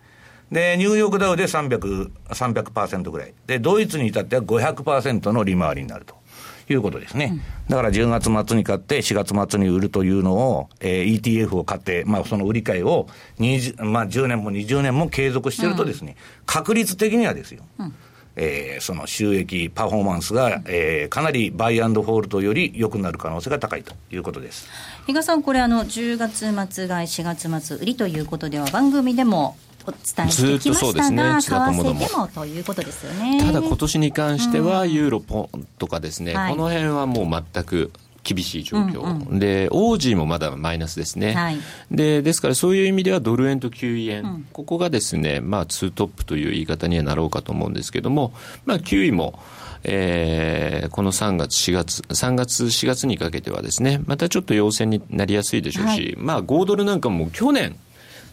[0.51, 3.33] で、ニューヨークダウで300、300%ぐらい。
[3.47, 6.21] で、ドイツに至っては500%の利回りになると。
[6.69, 7.41] いうことですね。
[7.67, 13.07] だから10月末に買って4月末に売るというのを、えー、ETF を買って、まあその売り買いを
[13.39, 17.63] 20、まあ10年も20年も継続してるとですね、うん、確率的にはですよ。
[17.79, 17.93] うん
[18.37, 24.69] えー、その収益、パフォーマンスが、えー、かなりバイアンドフォールドより良くなる可能性が高いということです
[25.05, 33.43] 比嘉さん、これあの、10月末買い、4月末売りということでは、番組でもお伝えしてきましたが、ね、為替でもということですよね。
[33.43, 37.91] ただ今年に関しては、ユーロポンとかですね、うん、この辺はもう全く
[38.23, 41.57] 厳しい状況、うんうん、で、オージーもまだマイナスですね、はい、
[41.89, 48.33] でですからそういう意味ではドル円と9円、うん、ここがですね、まあ、ツートップという言い方にはなろうかと思うんですけれども、
[48.65, 49.39] まあ、9位も、
[49.83, 57.75] えー、この3月、4月、3月、4月にかけてはですね、またちょっと陽線になりやすいでしょうし、はい、まあ、5ドルなんかも去年、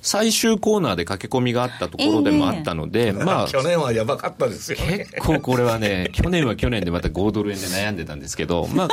[0.09, 8.89] 最終コーナーで駆け込みがあったところでもあったので、えー、まあ、 去年はやばかったですよ、ね、結構これはね、去年は去年でまた5ドル円で悩んでたんですけど、 まあ、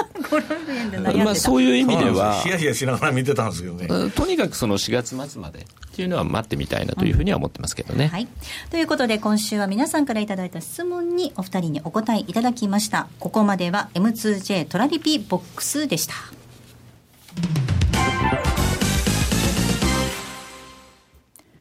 [1.13, 3.87] まあ、そういう意味では、ヒヤヒヤしながら見てたんですけどね。
[4.11, 5.63] とにかくその4月末までっ
[5.95, 8.05] ていうのは待ってみたいなというふうには思ってますけどね。
[8.05, 8.27] うん、はい。
[8.69, 13.07] ということで、今週は皆さんからいただいた質問にお二人にお答えいただきました。
[13.19, 16.13] ここまでは M2J トラリピボックスでした。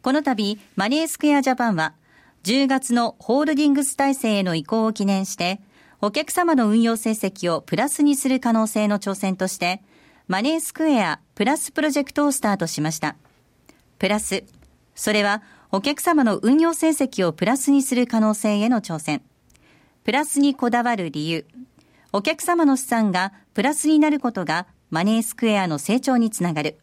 [0.05, 1.95] この度、マネースクエアジャパンは、
[2.43, 5.63] 10月のホールディングス体制への移行を記念して、
[6.03, 9.83] お客様の運用成績をプラスにする可能性の挑戦として、
[10.29, 13.17] マネースクエアプラスプロジェクトをスタートしました。
[13.99, 14.45] プラス、
[14.95, 19.23] それはお客様の運用成績をプラスにする可能性への挑戦。
[20.05, 21.47] プラスにこだわる理由。
[22.13, 26.77] お客様の資産がプラスになることがマネースクエアの成長につながる。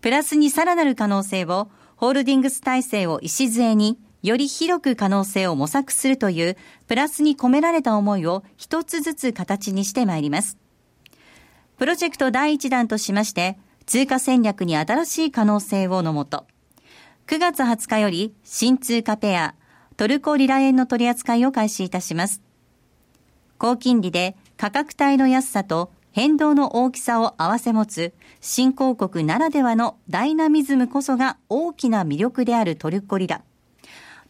[0.00, 6.56] プラスにさらなる可能性を、ホールディングス体制を礎に、より広く可能性を模索するという、
[6.88, 10.56] プラスに込められた思いを一つずつ形にしてまいります。
[11.76, 16.46] プロジェクト第1弾としまして、通貨戦略に新しい可能性をのもと、
[17.26, 19.54] 9月20日より新通貨ペア、
[19.98, 22.40] トルコリラ円の取り扱いを開始いたします。
[23.58, 33.42] 高金利で価格帯の安さと変動の大きさを併せ持つ新興国ならではのダイナミズムこそが大きな魅力であるトルコリラ。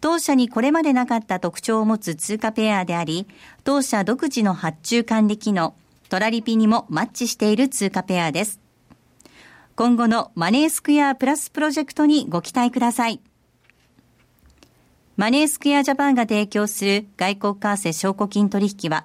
[0.01, 3.27] 当社にこれまでなかった特徴を持つ通貨ペアであり、
[3.65, 5.75] 当社独自の発注管理機能、
[6.09, 8.61] トラリピにもマッチしている通貨ペアです。
[9.77, 13.21] 今後のマネースクエアプラスプロジェクトにご期待ください。
[15.17, 19.05] マネースクエアジャパンが提供する外国為替証拠金取引は、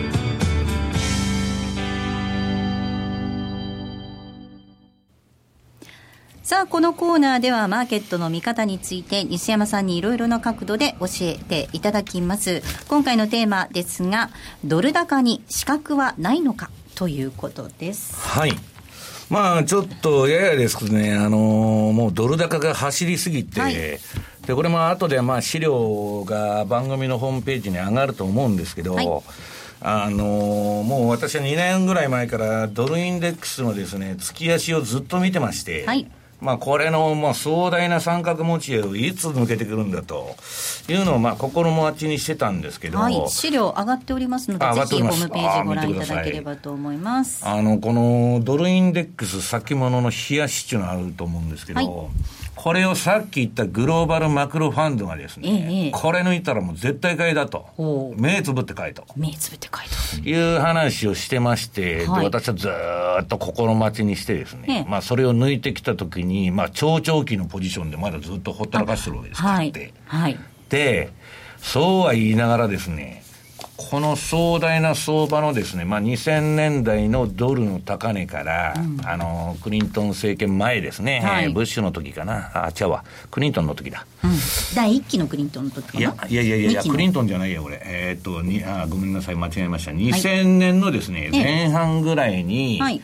[6.51, 12.61] さあ、このコーナーではマーケットの見方について西山さんにいろいろな角度で教えていただきます。
[12.89, 14.31] 今回のテーマですが、
[14.65, 18.19] ドル高に資格はないのかということです。
[18.19, 18.51] はい。
[19.29, 24.01] まあ、ちょっとややですけどね、あのー、もうドル高が走りすぎて、はい、で、
[24.53, 29.07] これも後でまあ資料が番組のホームページに上がると思うんですけど、はい
[29.79, 36.11] あのー、もう私は2年ぐらい前からドルインデックスのですね、月足をずっと見てまして、はい
[36.41, 40.35] まあ、これの、まあ、壮大な三角持ち絵をいつ抜けてくるんだと
[40.89, 47.47] いうのを、まあ、心待ちにしてたんですけど、はい、資料上がっておりますので、ぜひホームページご覧いただければと思います。
[47.47, 52.11] あのこのドルインデックス先物の冷やしっていうのがあると思うんですけど、はい
[52.61, 58.13] これをさっき言ったグローバルマクロファンドがですね、ええ、これ抜いたらもう絶対買いだと。
[58.17, 59.03] 目つぶって買いと。
[59.15, 60.29] 目つぶって買いと。
[60.29, 62.69] いう話をしてまして、はい、私はず
[63.23, 70.39] っと心待ちにしてですね、え、まあそれを抜いてきたときに、まあ長長期のポジションでまだずっとほったらかしてるわけですから、はい、はい。
[70.69, 71.09] で、
[71.57, 73.23] そうは言いながらですね、
[73.89, 84.05] この壮大な相場のですね、まあ、2000年代のドルの高値から、うん、あの、クリントン政権前ですね、はい、ブッシュの時かな、あ、違うわ、クリントンの時だ。
[84.23, 84.31] うん、
[84.75, 86.27] 第1期のクリントンの時かな。
[86.27, 87.81] いやいやいやいや、クリントンじゃないや、俺。
[87.83, 89.91] えー、っとにあ、ごめんなさい、間違えました。
[89.91, 93.01] 2000年のですね、はい、前半ぐらいに、はい、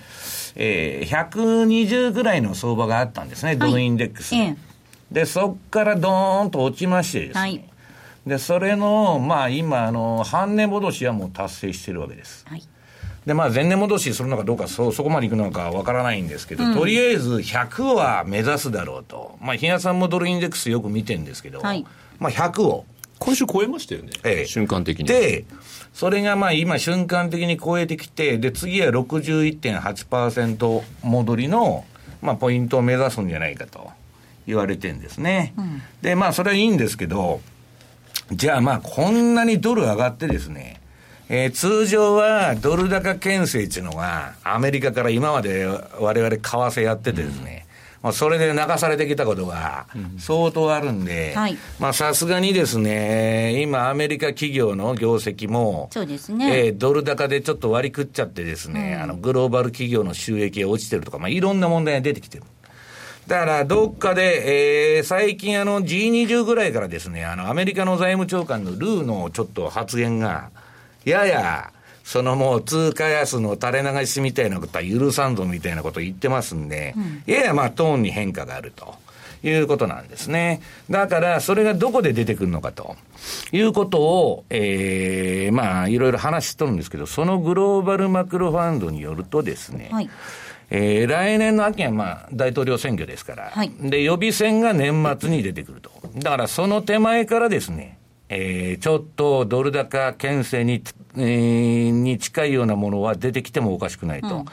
[0.55, 4.35] えー、120ぐらいの相場があったんですね、ドルインデックス。
[5.11, 7.69] で、そっからドーンと落ちましてですね、
[8.27, 12.45] で、それの、まあ今、あの、半値戻しはもう達成してるわけです。
[12.47, 12.63] はい。
[13.25, 19.37] で、まあ前年戻しするのかどうか、そ、そこまでいくのかわからないんですけど、うん、とりあえず100は目指すだろうと。
[19.41, 21.85] まあ、日野さんもドルインデックスよく見てるんですけど、はい、
[22.19, 22.85] まあ100を。
[23.19, 24.11] 今週超えましたよね。
[24.23, 25.05] ええ、瞬間的に。
[25.05, 25.45] で、
[25.93, 31.85] それがまあ今瞬間的に超えてきて、で、次は61.8%戻りの、
[32.21, 33.89] まあポイントを目指すんじゃないかと
[34.45, 35.53] 言われてるんですね。
[35.57, 37.41] うん、で、まあそれはいいんですけど、
[38.31, 40.81] じゃあまあこんなにドル上がってですね、
[41.29, 49.87] えー、通常はドル高牽制っていうのが、アメリカから今まで我々為替やっててですね、うん、まあ、それで流されてきたことが
[50.17, 51.35] 相当あるんで、
[51.79, 56.67] まあさすがにですね、今アメリカ企業の業績も、そうですね。
[56.67, 62.43] えー、ドル高でちょっと割り食っちゃってですね、うん、あのグローバル企業の収益が落ちてるとか、まあいろんな問題が出てきてる。
[63.27, 70.49] だから、どっかで、えー、最近あの G20 ぐらいからですね、あの、アメリカの財務長官のルーのちょっと発言が、
[71.03, 71.73] やや、
[72.05, 78.95] そのもう通貨安の垂れ流しみたいなことは許さんぞみたいなことを言ってますんで、うん、ややまあトーンに変化があると。
[79.43, 80.61] いうことなんですね。
[80.89, 82.95] だから、それがどこで出てくるのかと
[83.51, 90.09] いうことを、ええー、まあ、いろいろ話しとるんですけど、そのグローバルマクロファンドによるとですね、はい
[90.69, 97.97] えー、来年の秋はまあ大統領選挙ですから、はい、で予備選が年末に出てくると、だからその手前からですね、
[98.29, 100.83] えー、ちょっとドル高牽制に、
[101.15, 104.27] えー、に近いようなものは出てきてもおかしくないと。
[104.27, 104.45] うん、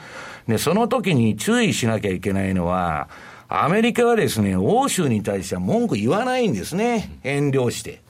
[0.47, 3.09] で、その時に注意しなきゃいけないのは、
[3.49, 7.19] アメリカはですね、欧州に対しては文句言わないんですね。
[7.23, 8.01] 遠慮して。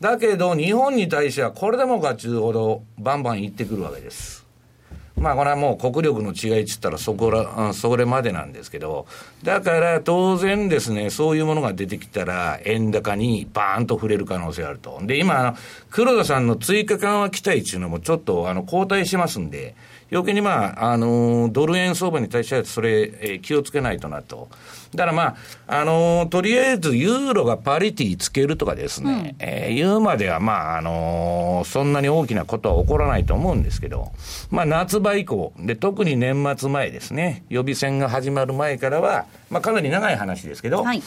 [0.00, 4.45] だけど、日本に対してはこれでもかっちゅうほどバンバン言ってくるわけです。
[5.16, 9.06] まあこれはもう国力の違いっつったらそこら、それまでなんですけど、
[9.42, 15.00] だから当然ですね、そういうものが出てきたら円高にバーンと触れる可能性があると。
[15.02, 15.56] で、今、
[15.90, 19.74] 黒田さんの追加緩和期待っていうのもちょっとあの後退しますんで、
[20.10, 24.48] 余計にまあ、あのー、ドル円相場に対してはそれ、えー、気をつけないとなと。
[24.94, 25.36] だからま
[25.66, 34.12] あ、あのー、とりあえずユーロがパリティつけるとかですね、うん、えー、言うまではまあ、あのー、そんなに大きなことは起こらないと思うんですけど、
[34.50, 41.02] まあ夏場以降、で、特に年末前ですね、予備選が始まる前からは、まあかなり長い話ですけど、はい、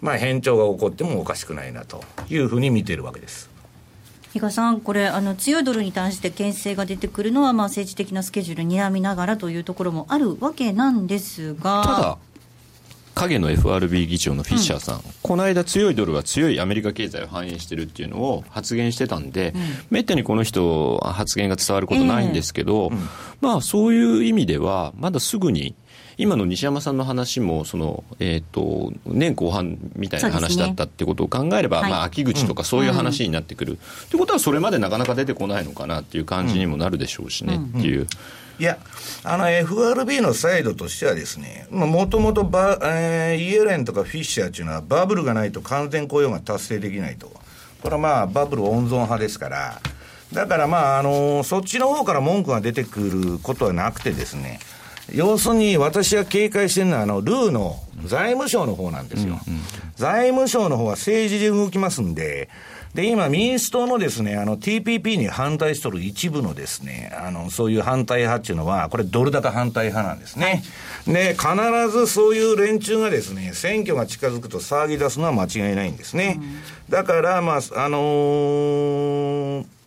[0.00, 3.49] まあ変調が起こってもおかしくないなというふうに見ているわけです。
[4.32, 11.82] 比嘉さん、これあの、強いドルに対して牽制が出てくるのは、まあ、政治的なスケジュールにらみながらというところもあるわけなんですが。
[11.84, 12.18] ただ
[13.14, 23.08] 影の FRB 議長のフィッシャーさん、うん、この間、強いドルは強いアメリカ経済を反映してるっていうのを発言してたんで、うん、めったにこの人、発言が伝わることないんですけど、えーうん、
[23.40, 25.74] まあ、そういう意味では、まだすぐに
[26.20, 38.06] 今の西山さんの話もその、えーと、年後半みたいな話だったってことを考えれば、ね、まあ、秋口とかそういう話になってくる、うん、ってことはそれまでなかなか出てこないのかなっていう感じにもなるでしょうしね、っていう。
[38.58, 38.78] いや、
[39.24, 47.28] あの FRB のサイドとしてはですね、もともとバ、えー、イエレンとかフィッシャーっていうのはバブルがないと完全雇用が達成できないと。
[47.28, 49.80] これはまあバブル温存派ですから、
[50.34, 54.60] だからまあ、あのー、そっちの方から文句が出てくることはなくてですね、
[55.12, 59.38] 要するに私が警戒してるのは、あの、ルーの財務省の方なんですよ。
[59.46, 59.60] うんうん、
[59.96, 62.48] 財務省の方は政治で動きますんで、
[62.94, 70.64] で、今、民主党のですね、あの、TPP に反対しとる一部のですね、あの、そういう反対派っていうのは、これ、ドル高反対派なんですね。
[71.06, 71.54] で、必
[71.90, 76.40] ずそういう連中がですね、選挙が近づくと騒ぎ出すのは間違いないんですね。
[76.88, 79.79] だから、まあ、あのー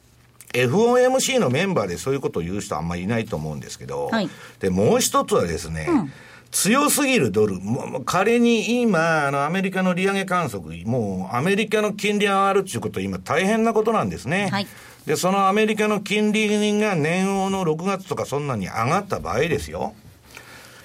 [0.54, 4.30] FOMC のメンバーでそういうことを言う人あんまりいないと思うんですけど、はい、
[4.60, 6.12] で、もう一つはですね、うん
[6.54, 7.60] 強すぎるドル、
[8.06, 14.49] 仮に今、あの、アメリカの利上げ観測、もうアメリカの金利が上がるっていうことは今大変なことなんですね。
[14.51, 14.68] はい、
[15.08, 16.47] で、そのアメリカの金利
[16.80, 19.95] が年王の6月とかそんなに上がった場合ですよ。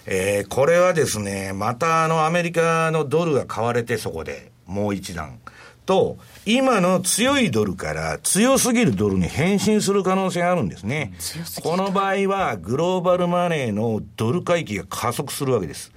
[0.07, 5.39] えー、これはですね、またあのアメリカのドルが買われてそこでもう一段。
[5.89, 11.15] と、今の強いドルから強すぎるドルに変身する可能性があるんですね。
[11.63, 15.91] この場合は、グローバルマネーのドル回帰が加速するわけです。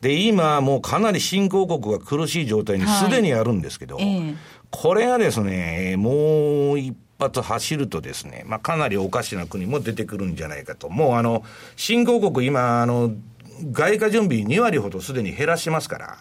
[0.00, 4.36] で、今もうかなり新興国が苦しい状態にすでにあるんですけど、はいえー、
[4.72, 10.88] これがですね、もう一発走るとですね、まあかなりおかしな国も出てくるんじゃないかと。
[10.88, 11.44] もうあの、
[11.76, 13.12] 新興国今、あの、
[13.70, 16.18] 外貨準備2割ほどすでに減らしますから、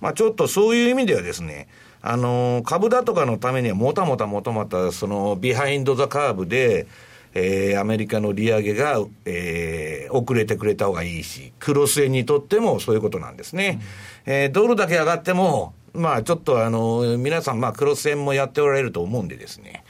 [0.00, 1.68] まあちょっとそういう意味ではですね、
[2.06, 6.86] あの、株だとかのためにはもたもたもたもた、その、 behind the curve で、
[7.32, 13.80] えー、アメリカの利上げが、えー、遅れてくれた方がいいし、クロス円にとってもそういうことなんですね。
[14.26, 19.83] うん、えー、ドルだけ上がっても、まあちょっとあの、皆さんまあクロス円もやっておられると思うんでですね。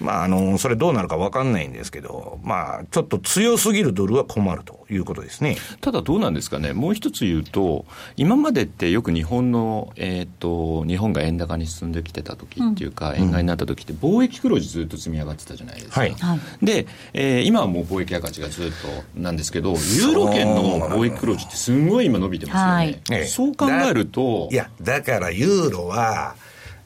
[0.00, 5.56] まあ、あの、それどうなるか分かんないんですけど、まあ、ちょっと強すぎるドルは困るということですね。
[5.80, 7.84] ただどうなんですかね、もう一つ言うと、
[8.16, 16.00] 今までってよく日本の、えっ、ー、と、日本が円高に進んできてた時っていうか、うん、円買いになった時って貿易黒字ずっと積み上がってたじゃないですか。
[16.00, 16.14] はい、
[16.62, 23.18] で、えー、今はもう貿易赤字がずっとなんですけど、ユーロ圏の貿易黒字ってすごい今伸びてますよね。
[23.18, 24.48] はい、そう考えると。
[24.50, 26.34] いや、だからユーロは、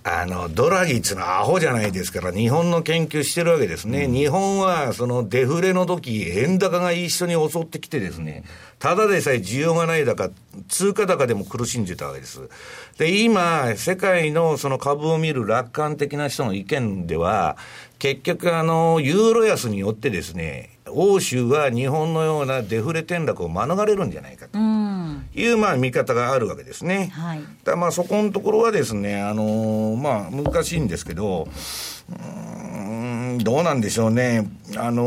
[0.07, 4.05] あの、ドラギっつうのはアホじゃないですから、日本の研究してるわけですね。
[4.05, 8.45] うん、日本は、そのデフレの時、円高が一緒に襲ってきてですね、
[8.79, 10.29] ただでさえ需要がない高、
[10.69, 12.51] 通貨高でも苦しんでたわけです。
[12.99, 17.57] で、今、世界のその株を見る楽観的な人の意見では、
[17.99, 24.59] 結局あの、ユーロ安によってですね、欧州は日本のようなデフレ転落を免れるんじゃないかと。
[25.35, 27.11] いう、まあ、見方があるわけですね。
[27.13, 31.49] はい、だまあそこのところはですね、あのまあ、難しいんですけど、
[32.11, 35.05] うんどうなんでしょうね、あの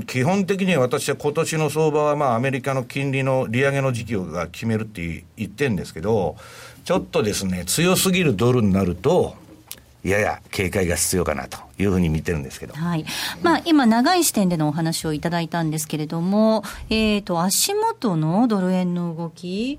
[0.00, 6.36] ー、基本的に私は今年の相場は、まあ、アメリカの金利の利上げの時期が決めるって言ってるんですけど、
[6.84, 9.36] ちょっとですね、強すぎるドルになると、
[10.02, 12.74] やや警戒が必要かなというふうに見てるんですけど。
[12.74, 13.04] はい。
[13.42, 19.78] まあ、今、長い視点でのお話をいただいたんですけれども、えっ、ー、と、足元のドル円の動き、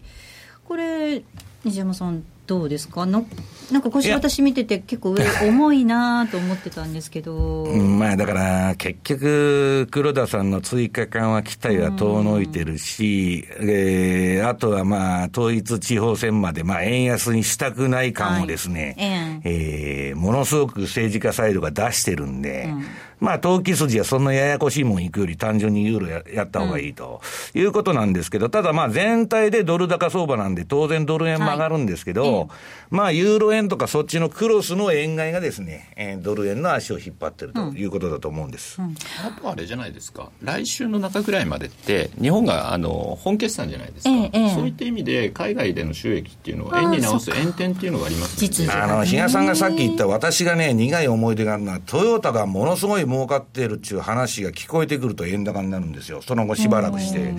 [0.68, 1.24] これ、
[1.64, 3.06] 西山さん、どうですか？
[3.06, 3.24] な
[3.72, 22.86] なんか腰私見てて結構上重いなと思ってたんですけど、うん、まあだから結局黒田さんの追加緩和期待は遠のいてるし、えー、あとはまあ統一地方選までまあ円安にしたくない感をですね、はい、えー、ものすごく政治家サイドが出してるんで、うん
[23.22, 27.22] まあ、投機筋はそんなややこしいもん行くより単純にユーロややった方がいいと、
[27.54, 32.48] いうことなんですけど、ただまあ全体でドル高相場なんで当然ドル円曲がるんですけど、はい、
[32.90, 38.82] まあユーロ円とかそっちのクロスの円買いがですね、えー、ドル円の足を引っ張ってるということだと思うんです。
[38.82, 38.88] うん。
[38.88, 56.22] うん、あとあれじゃないですか、来週の中ぐらいまでって、日本があの本決算じゃないですか、ええ、そういった意味で海外での収益っていうのは円に直す円転っていうのがありますので、あの、比嘉さんがさっき言った私がね、苦い思い出があるのは、トヨタがものすごい儲かってるっていう話が聞こえてくると円高になるんですよ。
[56.22, 57.34] その後しばらくして。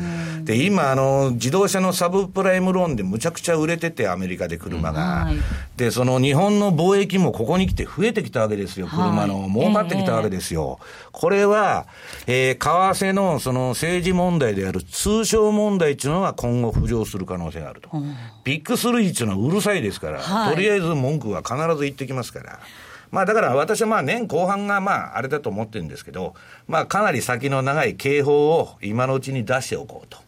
[0.45, 5.29] で、今、あの、自動車のサブプライムローンでむちゃくちゃ売れてて、アメリカで車が。
[5.77, 8.87] で、その日本の貿易もここに来て増えてきたわけですよ。
[8.87, 9.49] 車の。
[9.49, 10.79] 儲かってきたわけですよ。
[11.13, 11.87] これは、
[12.27, 17.91] えー、為替のその政治問題である通商問題っていうのは今後浮上する可能性があると。
[18.45, 22.61] ビッグスリーっていうのはうるさいですから、とりあえず文句は必ず言ってきますから。
[23.13, 26.35] まあだから私はまあ年後半がまああれだと思ってるんですけど、
[26.67, 30.19] まあかなり先の長い警報を今のうちに出しておこうと。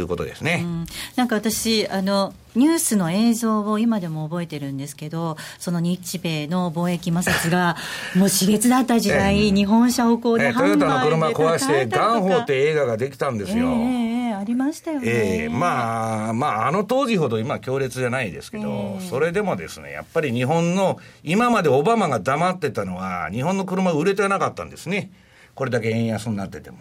[0.00, 0.86] いうことですね、うん、
[1.16, 7.76] なんか私あのニュースの映像を今でも覚えてるんですけど、その日米の貿易摩擦が、
[8.16, 13.68] もう熾烈だった時代、日本車をこう、ね、トヨタの車壊して、ガンホーって映画ができたんですよ。
[13.68, 15.06] えー、ありましたよね。
[15.06, 25.10] えー、まあ、まあ、あの当時ほど今強烈じゃないですけど、えー、それでもですね、やっぱり日本の、今までオバマが黙ってたのは、日本の車売れてなかったんですね。
[25.54, 26.78] これだけ円安になってても。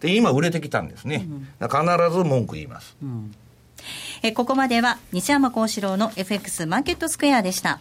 [0.00, 1.26] で、今売れてきたんですね。
[1.60, 2.96] うん、必ず文句言います。
[3.02, 3.34] うん
[4.22, 7.80] えここまでは西山幸四郎の FX マーケットスクエアでした。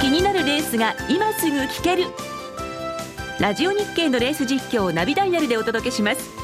[0.00, 2.04] 気になるレースが今すぐ聞ける
[3.40, 6.41] ラジオ日経のレース実況をナビダイヤルでお届けします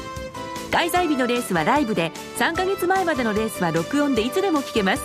[0.71, 5.03] 開催日のレースはライブで3ヶ月前までのレースは録音でいつでも聞けます。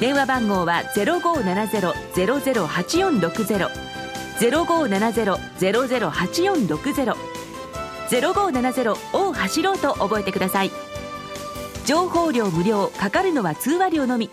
[0.00, 3.68] 電話番号は0570-008460
[4.38, 7.16] 0570-008460
[8.08, 10.70] 0570を走ろうと覚えてください。
[11.84, 14.30] 情報量無料かかるのは通話料のみ。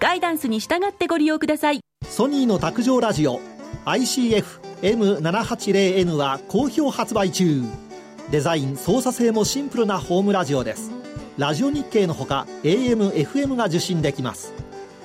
[0.00, 1.80] ガイダンスに従ってご利用ください。
[2.06, 3.40] ソニーの卓上ラジオ
[3.84, 7.62] ICF-M780N は好評発売中。
[8.30, 10.90] デザイン操作性もシンプルなホームラジオです。
[11.38, 14.52] ラジオ日経のほか AM、FM が受信できます。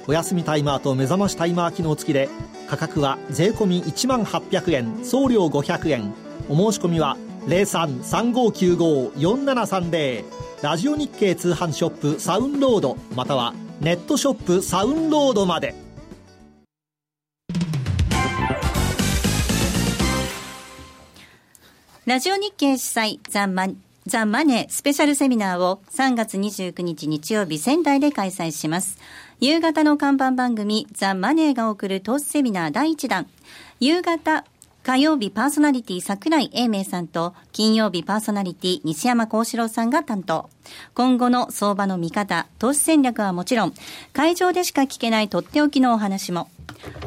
[0.07, 2.27] お休みタイマーと目覚ましタイマー機能付きで
[2.67, 6.13] 価格は税込1万800円送料500円。
[6.49, 7.15] お申し込みは
[7.47, 10.25] 0335954730
[10.61, 15.82] ラジオ日経通販ショップサウンロードまたはネットショップサウンロードまで。
[22.05, 23.67] ラジオ日経主催ザ・マ
[24.07, 28.97] ザ・マネースペシャルセミナーを3月29日日曜日仙台で開催します。
[29.39, 33.25] 夕方の看板番組ザ・マネーが送る投資セミナー第1弾。
[33.79, 34.43] 夕方
[34.83, 40.49] 火曜日パーソナリティ桜井英明さんと金曜日パーソナリティ西山幸四郎さんが担当。
[40.95, 43.73] 今後の相場の見方、投資戦略はもちろん、
[44.11, 46.49] 会場でしか聞けないとっておきのお話も。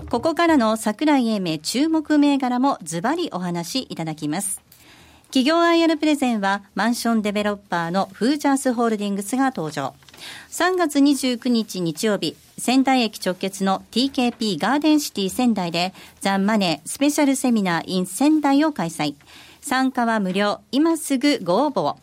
[0.09, 4.66] ここからの桜井英明注目銘柄もズバリお話しいただきます。
[5.29, 9.95] 企業 IR プレゼンはマンションデベロッパーのフージャースホールディングスが登場。
[10.51, 19.15] 3月29日日曜日、仙台駅直結の TKP ガーデンシティ仙台で、ザンマネースペシャルセミナー in 仙台を開催。
[19.61, 21.99] 参加は無料、今すぐご応募を。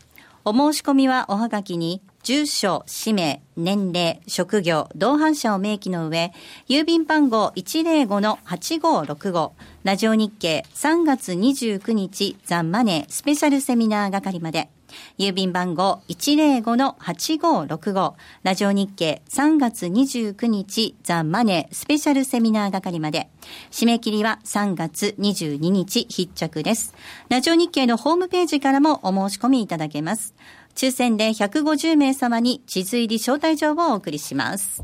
[0.46, 6.32] お申し込みはおはがきに、住所、氏名、年齢、職業、同伴者を明記の上、
[6.70, 9.52] 郵便番号105-8565、
[9.84, 14.70] ラジオ日経3月29日ザンマネースペシャルセミナー係まで。
[15.18, 18.14] 郵便番号105-8565
[18.44, 23.30] ラジオ日経3月29日ザ・マネースペシャルセミナー係まで。
[23.72, 26.96] 締め切りは3月22日必着です。
[27.30, 30.34] ラジオ日経のホームページからもお申し込みいただけます。
[30.76, 34.84] 抽選で150名様に地図入り招待状をお送りします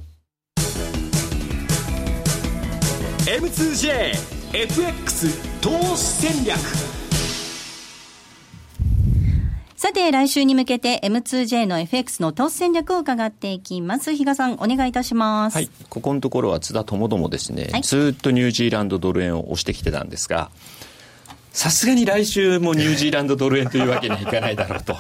[3.25, 4.01] M2JFX
[5.61, 6.57] 投資戦略
[9.79, 14.13] さて、来週に向けて M2J の FX の投資戦略を伺っていきます。
[14.13, 15.55] 比嘉さん、お願いいたします。
[15.55, 15.69] はい。
[15.87, 20.51] ここのところは津田ともどもですね、はい、ずっとニュージーランドドル円を押してきてたんですが、
[21.51, 24.95] さすがに来週もニュージーランドドル円というわけにはいかないだろうと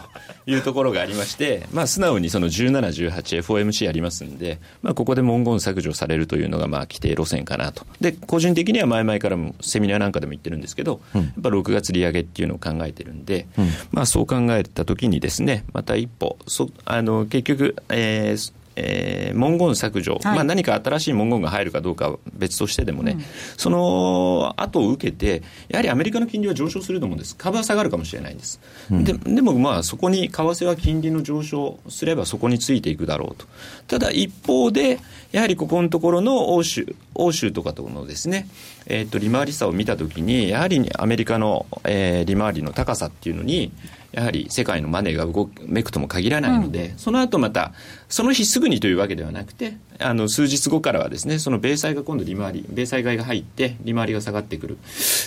[0.45, 7.85] いうところがありまして、 まあ、素直にその 1718FOMC ありますんで、まあ、ここで文言削除されるというのがまあ規定路線かなと。
[8.01, 23.23] で、個人的には前々からもセミナーなんかでも言ってるんですけど、うん、やっぱ6月利上げっていうのを考えてるんで、うん、まあ、そう考えたときにですね、また一歩、そあの結局、えー、えー、文言削除、はい、まあ、何か新しい文言が入るかどうかは別としてでもね、うん、
[23.57, 28.59] その後を受けて、やはりアメリカの金利は上昇すると思うんです、株は下がるかもしれないんです、
[28.91, 33.45] うん、ででもまあそこに為替は金利の上昇すればそこについていくだろうと、
[33.87, 34.99] ただ一方で、
[35.31, 38.47] やはりここのところの欧州欧州とかとのですね、
[38.85, 43.71] えー、と利回り差を見たときに、やはりアメリカの、えー、利回りの高さっていうのに、
[44.11, 47.73] やはり世界のマネーが動めくとも限らないので、うん、その後また、
[48.07, 54.77] その日すぐにというわけではなくて、あの数日後からはですね、その米債が今度利回り、米債買いが入って、利回りが下がってくる。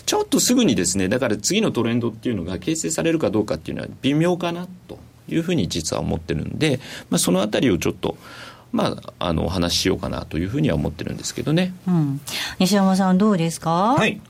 [0.05, 8.16] ちょっとすぐにですね、だから次のトレンドっていうのが形成されるかどうかっていうのは微妙かなというふうに実は思ってるんで、まあ、そのあたりをちょっと、
[8.72, 12.20] まあ、あのお話ししようかなというふうには思ってるんですけどね、うん、
[12.59, 13.95] 西山さん、どうですか？
[13.95, 14.20] はい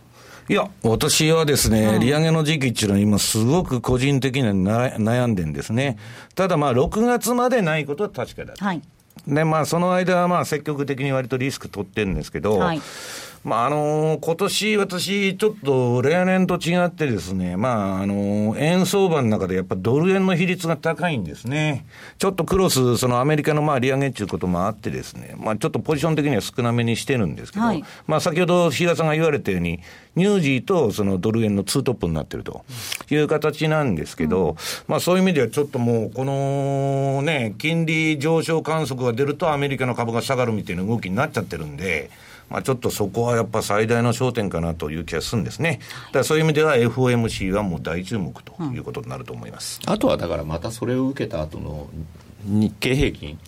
[0.49, 5.99] いや、私はですね、うん、利上げの時期っていうのは今すごく個人的には悩んでんですね。
[6.35, 8.65] ただまあ6月までないことは確かだと。
[8.65, 8.83] はい。
[9.27, 12.81] で、まあその間はまあ積極的に割とリスク取ってるんですけど、はい。
[13.45, 21.85] まあ、あのー、今年私、ちょっと例年と違ってですね、まあ、あのー、円相場の中でやっぱドル円の比率が高いんですね。
[22.19, 29.81] ちょっとクロス、そのアメリカのまあ利上げっていうこともあってですね、まあ、ちょっとポジション的には少なめにしてるんですけど、はい、まあ、先ほど比嘉さんが言われたように、
[30.15, 32.65] ニュージーとそのドル円のツートップになってると
[33.11, 42.11] いう形なんですけど、うん、まあ、そういう意味ではちょっともう、このね、金利上昇観測が出るとアメリカの株が下がるみたいな動きになっちゃってるんで、
[42.53, 45.81] まあ、ちょっとそこはやっぱ最大の焦点かなという気がするんですね。
[46.09, 49.81] だからそういう意味では FOMC はもう大注目ということになると思います。
[49.87, 51.89] うん、あとはだからまたそれを受けた後の
[52.45, 53.39] 日経平均。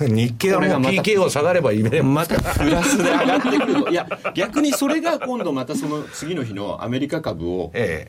[0.00, 3.84] 日経はもう PK を下がればいいねまたプラスで上がってくる。
[3.84, 8.08] といや逆にそれが今度またその次の日のアメリカ株を 上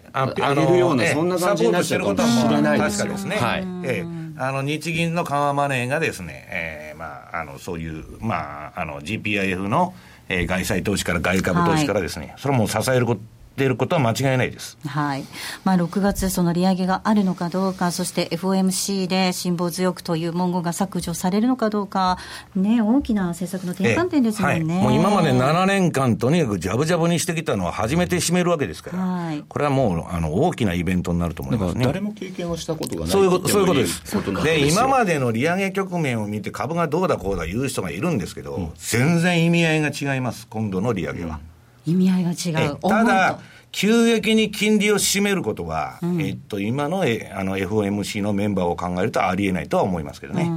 [0.55, 3.67] げるような、そんな感じになっちゃうかもしれないですよ、ね、はい。
[3.83, 4.25] ええ。
[4.37, 9.93] あの日銀の緩和マネーがですね、えーまあ、あのそういう、まあ、あの GPIF の
[10.29, 13.21] えー、外債投資から外株投資からですね、はい、それはもう支えること
[13.55, 15.23] ていることは間違いないです、はい。
[15.63, 22.17] まあ、6月、その利上げがあるのかどうか、そして FOMC で辛抱強くという文言が削除されるのかどうか、
[22.55, 31.85] ね、大きな政策の転換点ですもんね、はい、もう今まで7年間、とにかくじゃぶじゃぶにしてきたのは初めて締めるわけですから、はい、これはもうあの大きなイベントになると思いますね。
[31.85, 34.03] 誰も経験をしたことがないそういうことそういうことです。
[34.43, 41.39] で、今までの利上げ局面を見て、株がどうだこうだ言う人がいるんですけど、うん、全然意味合いが違います、今度の利上げは。
[41.49, 41.54] うん
[41.85, 42.77] 意味合いが違う。
[42.79, 43.39] ただ、
[43.71, 50.49] 急激に金利を締めることは、うん、えっと、今のあの FOMC のメンバーを考えるとありえないとは思いますけどね。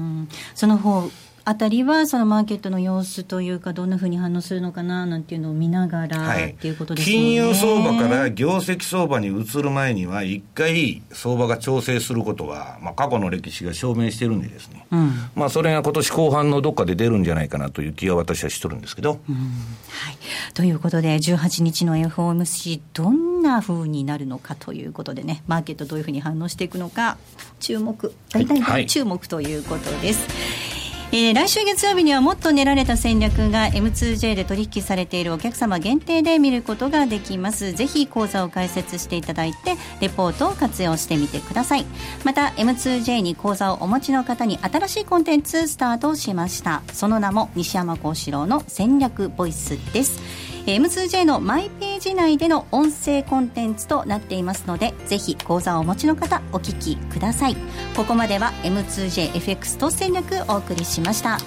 [0.55, 1.11] その方
[1.49, 7.17] あたりは、そのマーケットの様子というか、どんなふうに反応するのかななんていうのを見ながら、はい、っていうことですね。
[7.17, 19.19] 金融相場から業績相場に移る前には、一回相場が調整することは、まあ、過去の歴史が証明してるんでですね、うん、まあ、それが今年後半のどっかで出るんじゃないかなという気は私はしとるんですけど。
[19.27, 20.19] うん、はい、
[20.53, 27.17] ということで、18日の FOMC、どんなふうになるのかということでね、マーケットどういうふうに反応していくのか、
[27.59, 30.29] 注目、大体注目ということです。
[30.29, 30.35] は
[30.67, 30.68] い
[31.11, 37.73] えー、来週月曜日にはもっと練られた戦略が M2J で取引されているお客様限定で見ることができます。
[37.73, 41.87] ぜひ講座を開設していただいてレポートを活用してみてください。
[42.25, 46.83] また M2J に講座をお持ちの方に新しいコンテンツスタートしました。
[46.93, 50.21] その名も西山幸四郎の戦略ボイスです。
[50.69, 57.57] M2J のマイページ内での音声コンテンツとなっていますのでぜひ講座をお持ちの方お聞きください。
[57.97, 61.39] ここまでは M2JFX と戦略お送りしました。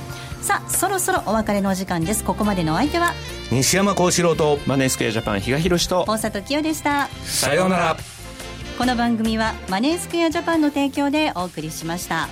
[0.42, 2.24] さあそろそろお別れのお時間です。
[2.24, 3.14] ここまでのお相手は
[3.52, 7.08] 西山幸四郎とマネースクエアジャパン比嘉宏と大里清でした。
[7.24, 7.98] さようなら。
[8.80, 12.28] この番組はマネースクエアジャパンの提供でお送りしました。